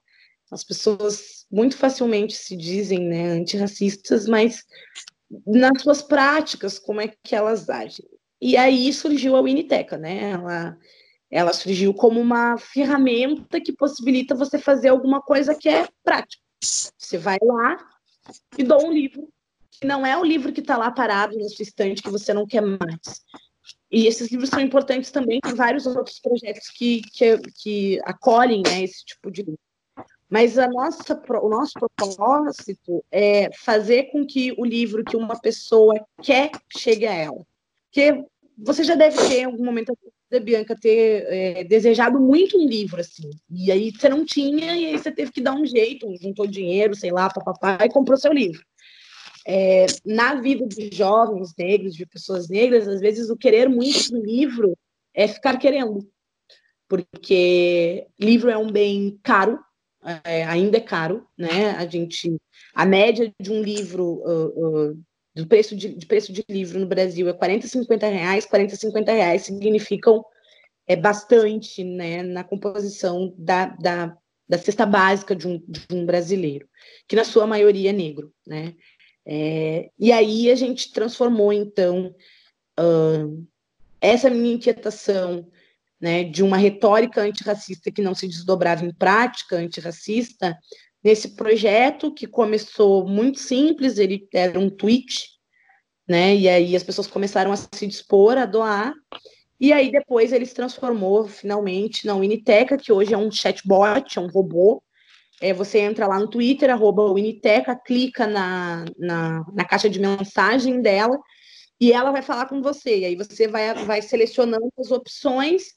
[0.51, 4.65] As pessoas muito facilmente se dizem né, antirracistas, mas
[5.45, 8.07] nas suas práticas, como é que elas agem?
[8.41, 10.31] E aí surgiu a Winiteca, né?
[10.31, 10.79] Ela,
[11.31, 16.43] ela surgiu como uma ferramenta que possibilita você fazer alguma coisa que é prática.
[16.63, 17.77] Você vai lá
[18.57, 19.29] e dá um livro
[19.81, 22.47] que não é o livro que está lá parado na sua estante que você não
[22.47, 23.25] quer mais.
[23.91, 28.83] E esses livros são importantes também para vários outros projetos que, que, que acolhem né,
[28.83, 29.59] esse tipo de livro.
[30.29, 35.95] Mas a nossa, o nosso propósito é fazer com que o livro que uma pessoa
[36.21, 37.47] quer chegue a ela.
[37.85, 38.25] Porque
[38.59, 39.97] você já deve ter, em algum momento,
[40.29, 43.31] da Bianca, ter é, desejado muito um livro, assim.
[43.49, 46.97] E aí você não tinha, e aí você teve que dar um jeito, juntou dinheiro,
[46.97, 48.61] sei lá, papapá, e comprou seu livro
[49.47, 54.21] é, na vida de jovens negros, de pessoas negras, às vezes o querer muito do
[54.21, 54.77] livro
[55.15, 56.07] é ficar querendo,
[56.89, 59.59] porque livro é um bem caro,
[60.25, 61.71] é, ainda é caro, né?
[61.73, 62.37] A gente,
[62.75, 65.05] a média de um livro, uh, uh,
[65.35, 68.47] do preço de, de, preço de livro no Brasil é 40, 50 reais.
[68.47, 70.25] 40, 50 reais significam
[70.89, 74.17] é bastante, né, na composição da, da,
[74.49, 76.69] da cesta básica de um, de um brasileiro,
[77.09, 78.75] que na sua maioria é negro, né?
[79.27, 82.15] É, e aí a gente transformou, então,
[82.79, 83.47] uh,
[84.01, 85.51] essa minha inquietação
[86.01, 90.57] né, de uma retórica antirracista que não se desdobrava em prática antirracista,
[91.03, 95.29] nesse projeto que começou muito simples, ele era um tweet,
[96.07, 98.95] né, e aí as pessoas começaram a se dispor a doar,
[99.59, 104.21] e aí depois ele se transformou finalmente na Uniteca, que hoje é um chatbot, é
[104.21, 104.83] um robô,
[105.41, 110.81] é, você entra lá no Twitter, arroba Uniteca, clica na, na, na caixa de mensagem
[110.81, 111.19] dela,
[111.81, 115.75] e ela vai falar com você, e aí você vai, vai selecionando as opções.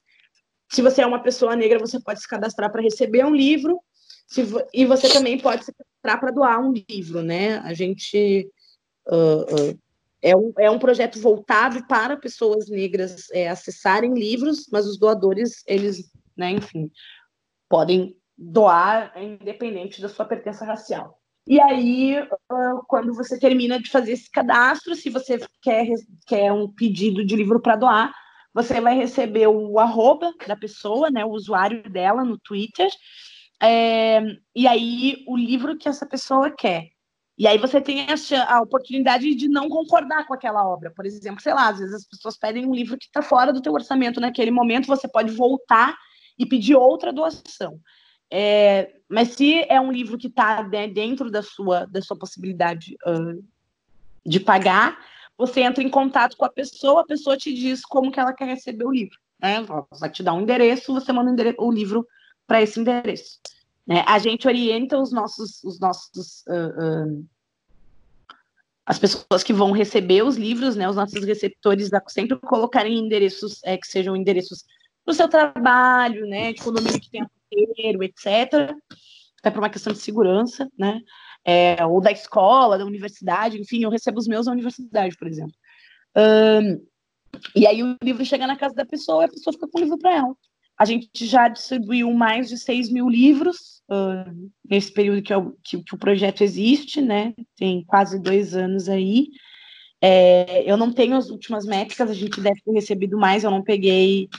[0.71, 3.81] Se você é uma pessoa negra, você pode se cadastrar para receber um livro,
[4.27, 7.57] se, e você também pode se cadastrar para doar um livro, né?
[7.59, 8.49] A gente
[9.07, 9.79] uh, uh,
[10.21, 15.63] é, um, é um projeto voltado para pessoas negras é, acessarem livros, mas os doadores,
[15.65, 16.91] eles, né, enfim,
[17.67, 21.19] podem doar independente da sua pertença racial.
[21.45, 22.15] E aí,
[22.87, 25.87] quando você termina de fazer esse cadastro, se você quer,
[26.27, 28.13] quer um pedido de livro para doar,
[28.53, 32.89] você vai receber o arroba da pessoa, né, o usuário dela no Twitter,
[33.61, 34.21] é,
[34.55, 36.89] e aí o livro que essa pessoa quer.
[37.37, 40.91] E aí você tem a, a, oportunidade de não concordar com aquela obra.
[40.93, 43.61] Por exemplo, sei lá, às vezes as pessoas pedem um livro que está fora do
[43.61, 45.95] teu orçamento naquele momento, você pode voltar
[46.37, 47.79] e pedir outra doação.
[48.31, 52.95] É, mas se é um livro que está né, dentro da sua, da sua possibilidade
[53.05, 53.43] uh,
[54.25, 54.99] de pagar,
[55.37, 58.45] você entra em contato com a pessoa, a pessoa te diz como que ela quer
[58.45, 59.17] receber o livro.
[59.41, 59.65] Né?
[59.99, 62.07] Vai te dar um endereço, você manda o, endereço, o livro
[62.45, 63.39] para esse endereço.
[63.87, 64.03] Né?
[64.05, 67.25] A gente orienta os nossos, os nossos uh, uh,
[68.89, 73.77] as pessoas que vão receber os livros, né, os nossos receptores, sempre colocarem endereços é,
[73.77, 74.65] que sejam endereços
[75.05, 78.75] do seu trabalho, né, de condomínio que tenha roteiro, etc.
[79.39, 81.01] Até por uma questão de segurança, né?
[81.45, 85.53] é, ou da escola, da universidade, enfim, eu recebo os meus da universidade, por exemplo.
[86.15, 86.85] Um,
[87.55, 89.81] e aí o livro chega na casa da pessoa e a pessoa fica com o
[89.81, 90.35] livro para ela.
[90.77, 95.83] A gente já distribuiu mais de 6 mil livros uh, nesse período que, eu, que,
[95.83, 97.33] que, o projeto existe, né?
[97.57, 99.27] Tem quase dois anos aí.
[100.01, 103.61] É, eu não tenho as últimas métricas, a gente deve ter recebido mais, eu não
[103.61, 104.29] peguei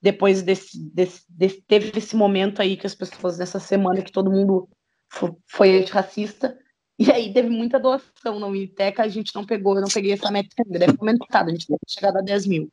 [0.00, 4.30] depois desse, desse, desse teve esse momento aí que as pessoas, nessa semana que todo
[4.30, 4.68] mundo
[5.46, 6.56] foi antirracista.
[6.98, 10.30] E aí teve muita doação na Uniteca, a gente não pegou, eu não peguei essa
[10.30, 12.70] métrica ainda, deve aumentado, a gente deve ter chegado a 10 mil.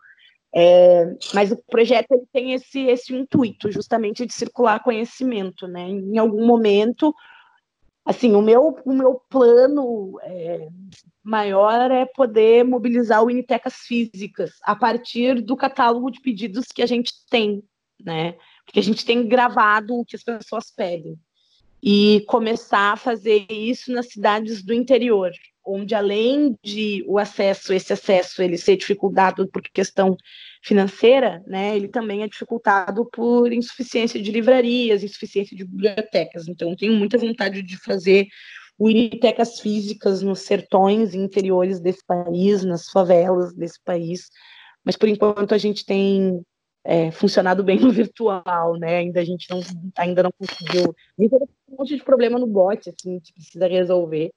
[0.54, 5.90] É, mas o projeto ele tem esse, esse intuito, justamente de circular conhecimento, né?
[5.90, 7.14] Em algum momento,
[8.08, 10.70] assim, o meu, o meu plano é,
[11.22, 16.86] maior é poder mobilizar o Unitecas físicas a partir do catálogo de pedidos que a
[16.86, 17.62] gente tem,
[18.02, 18.38] né?
[18.66, 21.20] Porque a gente tem gravado o que as pessoas pedem
[21.84, 25.32] e começar a fazer isso nas cidades do interior,
[25.68, 30.16] onde além de o acesso, esse acesso ele ser dificultado por questão
[30.64, 36.48] financeira, né, ele também é dificultado por insuficiência de livrarias, insuficiência de bibliotecas.
[36.48, 38.28] Então, tenho muita vontade de fazer
[38.80, 44.30] unitecas físicas nos sertões interiores desse país, nas favelas desse país.
[44.84, 46.42] Mas por enquanto a gente tem
[46.88, 48.98] é, funcionado bem no virtual, né?
[48.98, 49.60] Ainda a gente não,
[49.98, 50.96] ainda não conseguiu.
[51.18, 51.30] Tem
[51.70, 54.32] um monte de problema no bot, assim, que precisa resolver.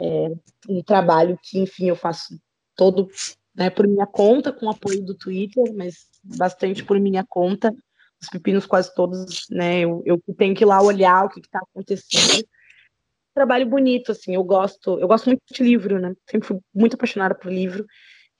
[0.00, 0.28] É,
[0.68, 2.38] um trabalho que, enfim, eu faço
[2.74, 3.08] todo
[3.54, 7.74] né, por minha conta, com apoio do Twitter, mas bastante por minha conta.
[8.20, 9.80] Os pepinos quase todos, né?
[9.80, 12.46] Eu, eu tenho que ir lá olhar o que está acontecendo.
[13.34, 16.14] Trabalho bonito, assim, eu gosto, eu gosto muito de livro, né?
[16.28, 17.84] Sempre fui muito apaixonada por livro.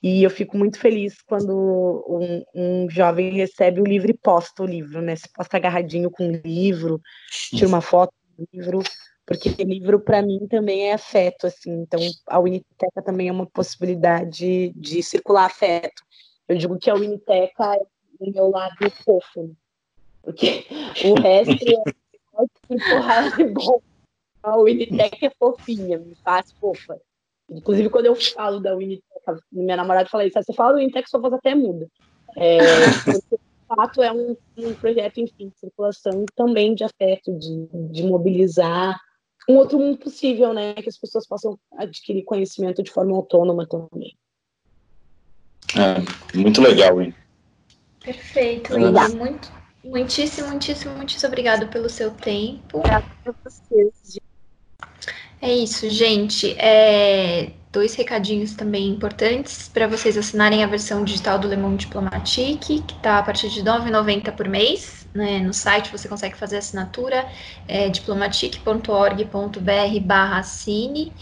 [0.03, 4.67] E eu fico muito feliz quando um, um, jovem recebe o livro e posta o
[4.67, 5.17] livro, né?
[5.17, 7.01] Se posta agarradinho com o livro,
[7.31, 8.81] tira uma foto do livro,
[9.27, 11.73] porque livro para mim também é afeto, assim.
[11.83, 16.03] Então a Uniteca também é uma possibilidade de circular afeto.
[16.49, 17.83] Eu digo que a Uniteca é
[18.21, 19.55] o meu lado fofo, né?
[20.23, 20.65] porque
[21.05, 23.81] o resto é empurrar de bom.
[24.43, 26.97] A Uniteca é fofinha, me faz fofa.
[27.51, 29.05] Inclusive, quando eu falo da Unitec,
[29.53, 31.89] minha namorada fala isso, você fala do Unitec, sua voz até muda.
[32.37, 32.59] É,
[33.05, 38.03] porque, de fato, é um, um projeto, enfim, de circulação também de afeto, de, de
[38.05, 38.97] mobilizar
[39.49, 40.75] um outro mundo possível, né?
[40.75, 44.17] Que as pessoas possam adquirir conhecimento de forma autônoma também.
[45.77, 47.15] É, muito legal, hein?
[48.01, 49.09] Perfeito, Índia.
[49.09, 49.51] Muito,
[49.87, 52.79] Muitíssimo, muitíssimo, muitíssimo obrigado pelo seu tempo.
[52.79, 54.19] Obrigada a vocês.
[55.41, 56.57] É isso, gente.
[56.59, 62.83] É, dois recadinhos também importantes para vocês assinarem a versão digital do Le Monde Diplomatique,
[62.83, 65.06] que está a partir de R$ 9,90 por mês.
[65.17, 65.41] Né?
[65.41, 67.27] No site você consegue fazer assinatura,
[67.67, 71.15] é diplomatique.org.br barra assine.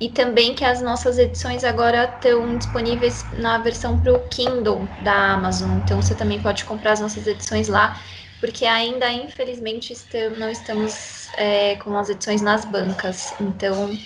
[0.00, 5.14] E também que as nossas edições agora estão disponíveis na versão para o Kindle da
[5.34, 5.78] Amazon.
[5.78, 8.02] Então você também pode comprar as nossas edições lá,
[8.40, 13.34] porque ainda, infelizmente, estamos, não estamos é, com as edições nas bancas.
[13.40, 13.96] Então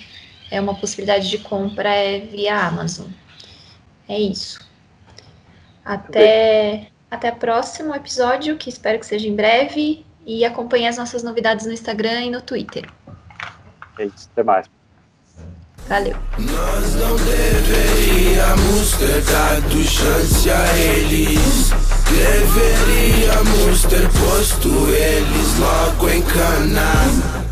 [0.50, 3.10] é uma possibilidade de compra é via Amazon.
[4.08, 4.58] É isso.
[5.84, 10.04] Até, até o próximo episódio, que espero que seja em breve.
[10.24, 12.88] E acompanhe as nossas novidades no Instagram e no Twitter.
[13.98, 14.66] É isso, até mais.
[15.88, 16.16] Valeu.
[16.36, 21.70] Nós não deveríamos ter dado chance a eles.
[22.10, 26.92] Deveríamos ter posto eles logo em cana.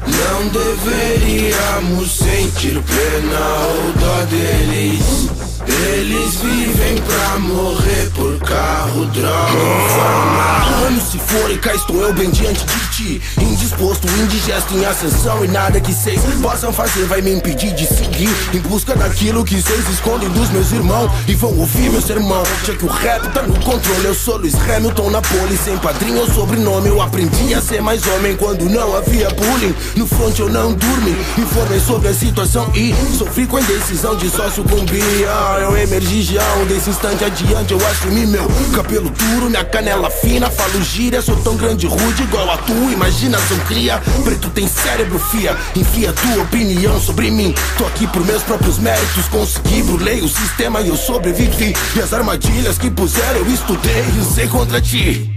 [0.04, 3.38] Não deveríamos sentir pena
[3.68, 5.53] ou dó deles.
[5.66, 9.52] Eles vivem pra morrer por carro, droga
[9.88, 10.86] fama.
[10.86, 13.22] Anos se forem, cá estou eu bem diante de ti.
[13.40, 18.28] Indisposto, indigesto em ascensão e nada que vocês possam fazer vai me impedir de seguir.
[18.52, 21.10] Em busca daquilo que vocês escondem dos meus irmãos.
[21.28, 22.42] E vão ouvir meu sermão.
[22.64, 25.56] Já que o rap tá no controle, eu sou Luiz Hamilton na pole.
[25.56, 29.74] Sem padrinho ou sobrenome, eu aprendi a ser mais homem quando não havia bullying.
[29.96, 34.28] No front eu não dormi, informei sobre a situação e sofri com a indecisão de
[34.28, 35.04] só sucumbir.
[35.60, 40.50] Eu emergi já, um desse instante adiante eu assumi meu cabelo duro, minha canela fina,
[40.50, 44.00] falo gíria, sou tão grande rude igual a tua imaginação cria.
[44.24, 47.54] Preto tem cérebro, fia, enfia tua opinião sobre mim.
[47.76, 51.74] Tô aqui por meus próprios méritos, consegui, burlei o sistema e eu sobrevivi.
[51.94, 55.33] E as armadilhas que puseram eu estudei e usei contra ti.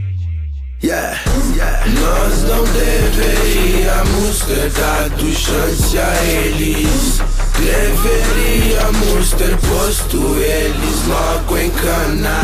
[0.83, 1.17] Yeah,
[1.55, 1.83] yeah.
[1.87, 7.19] Nós não deveríamos ter dado chance a eles.
[7.57, 12.41] Deveríamos ter posto eles logo em cana.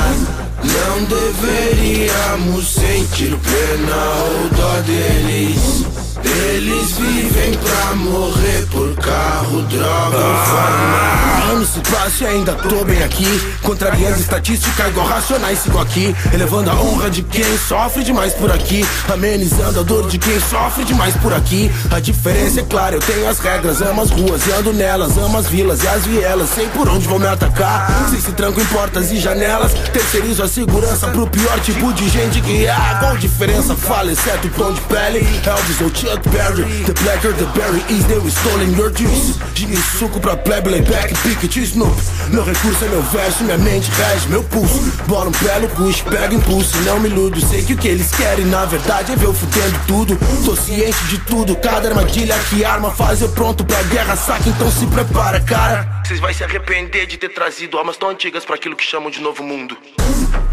[0.64, 5.86] Não deveríamos sentir pena ou dó deles.
[6.26, 11.52] Eles vivem pra morrer por carro, droga ou fama.
[11.52, 13.26] Anos se passam e ainda tô bem aqui.
[13.62, 18.86] Contrariando estatística igual racionais Sigo aqui, elevando a honra de quem sofre demais por aqui.
[19.12, 21.72] Amenizando a dor de quem sofre demais por aqui.
[21.92, 23.82] A diferença é clara, eu tenho as regras.
[23.82, 25.18] Amo as ruas e ando nelas.
[25.18, 26.50] Amo as vilas e as vielas.
[26.50, 28.08] Sei por onde vão me atacar.
[28.10, 29.74] Sei se tranco em portas e janelas.
[29.92, 34.52] Terceirizo a segurança pro pior tipo de gente que há Qual diferença fala, exceto o
[34.52, 35.20] tom de pele.
[35.46, 39.40] Elvis ou Chuck Berry The blacker the berry is, they were stolen your juice.
[39.54, 41.96] Gin suco pra plebe, layback, picket, snoop
[42.30, 44.80] Meu recurso é meu verso, minha mente rege meu pulso.
[45.08, 47.40] Bola um belo push, pega impulso não me iludo.
[47.42, 50.18] Sei que o que eles querem na verdade é ver eu fudendo tudo.
[50.46, 54.16] Tô ciente de tudo, cada armadilha que arma faz eu pronto pra guerra.
[54.16, 58.44] Saca, então se prepara, cara Vocês vai se arrepender de ter trazido almas tão antigas
[58.44, 59.78] pra aquilo que chamam de novo mundo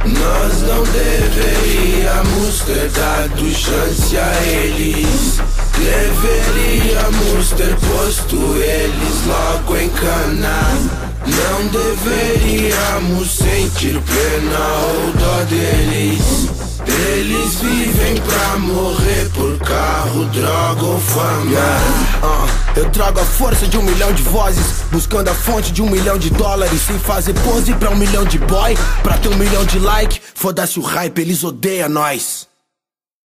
[0.04, 5.40] Nós não deveríamos ter dado chance a eles.
[5.76, 10.60] Deveríamos ter posto eles logo em cana.
[11.26, 14.58] Não deveríamos sentir pena
[14.94, 16.48] ou dó deles.
[16.86, 21.58] Eles vivem pra morrer por carro, droga ou fama.
[22.22, 25.88] Ah, eu trago a força de um milhão de vozes Buscando a fonte de um
[25.88, 29.64] milhão de dólares Sem fazer pose pra um milhão de boy Pra ter um milhão
[29.64, 30.20] de like.
[30.34, 32.49] Foda-se o hype, eles odeiam nós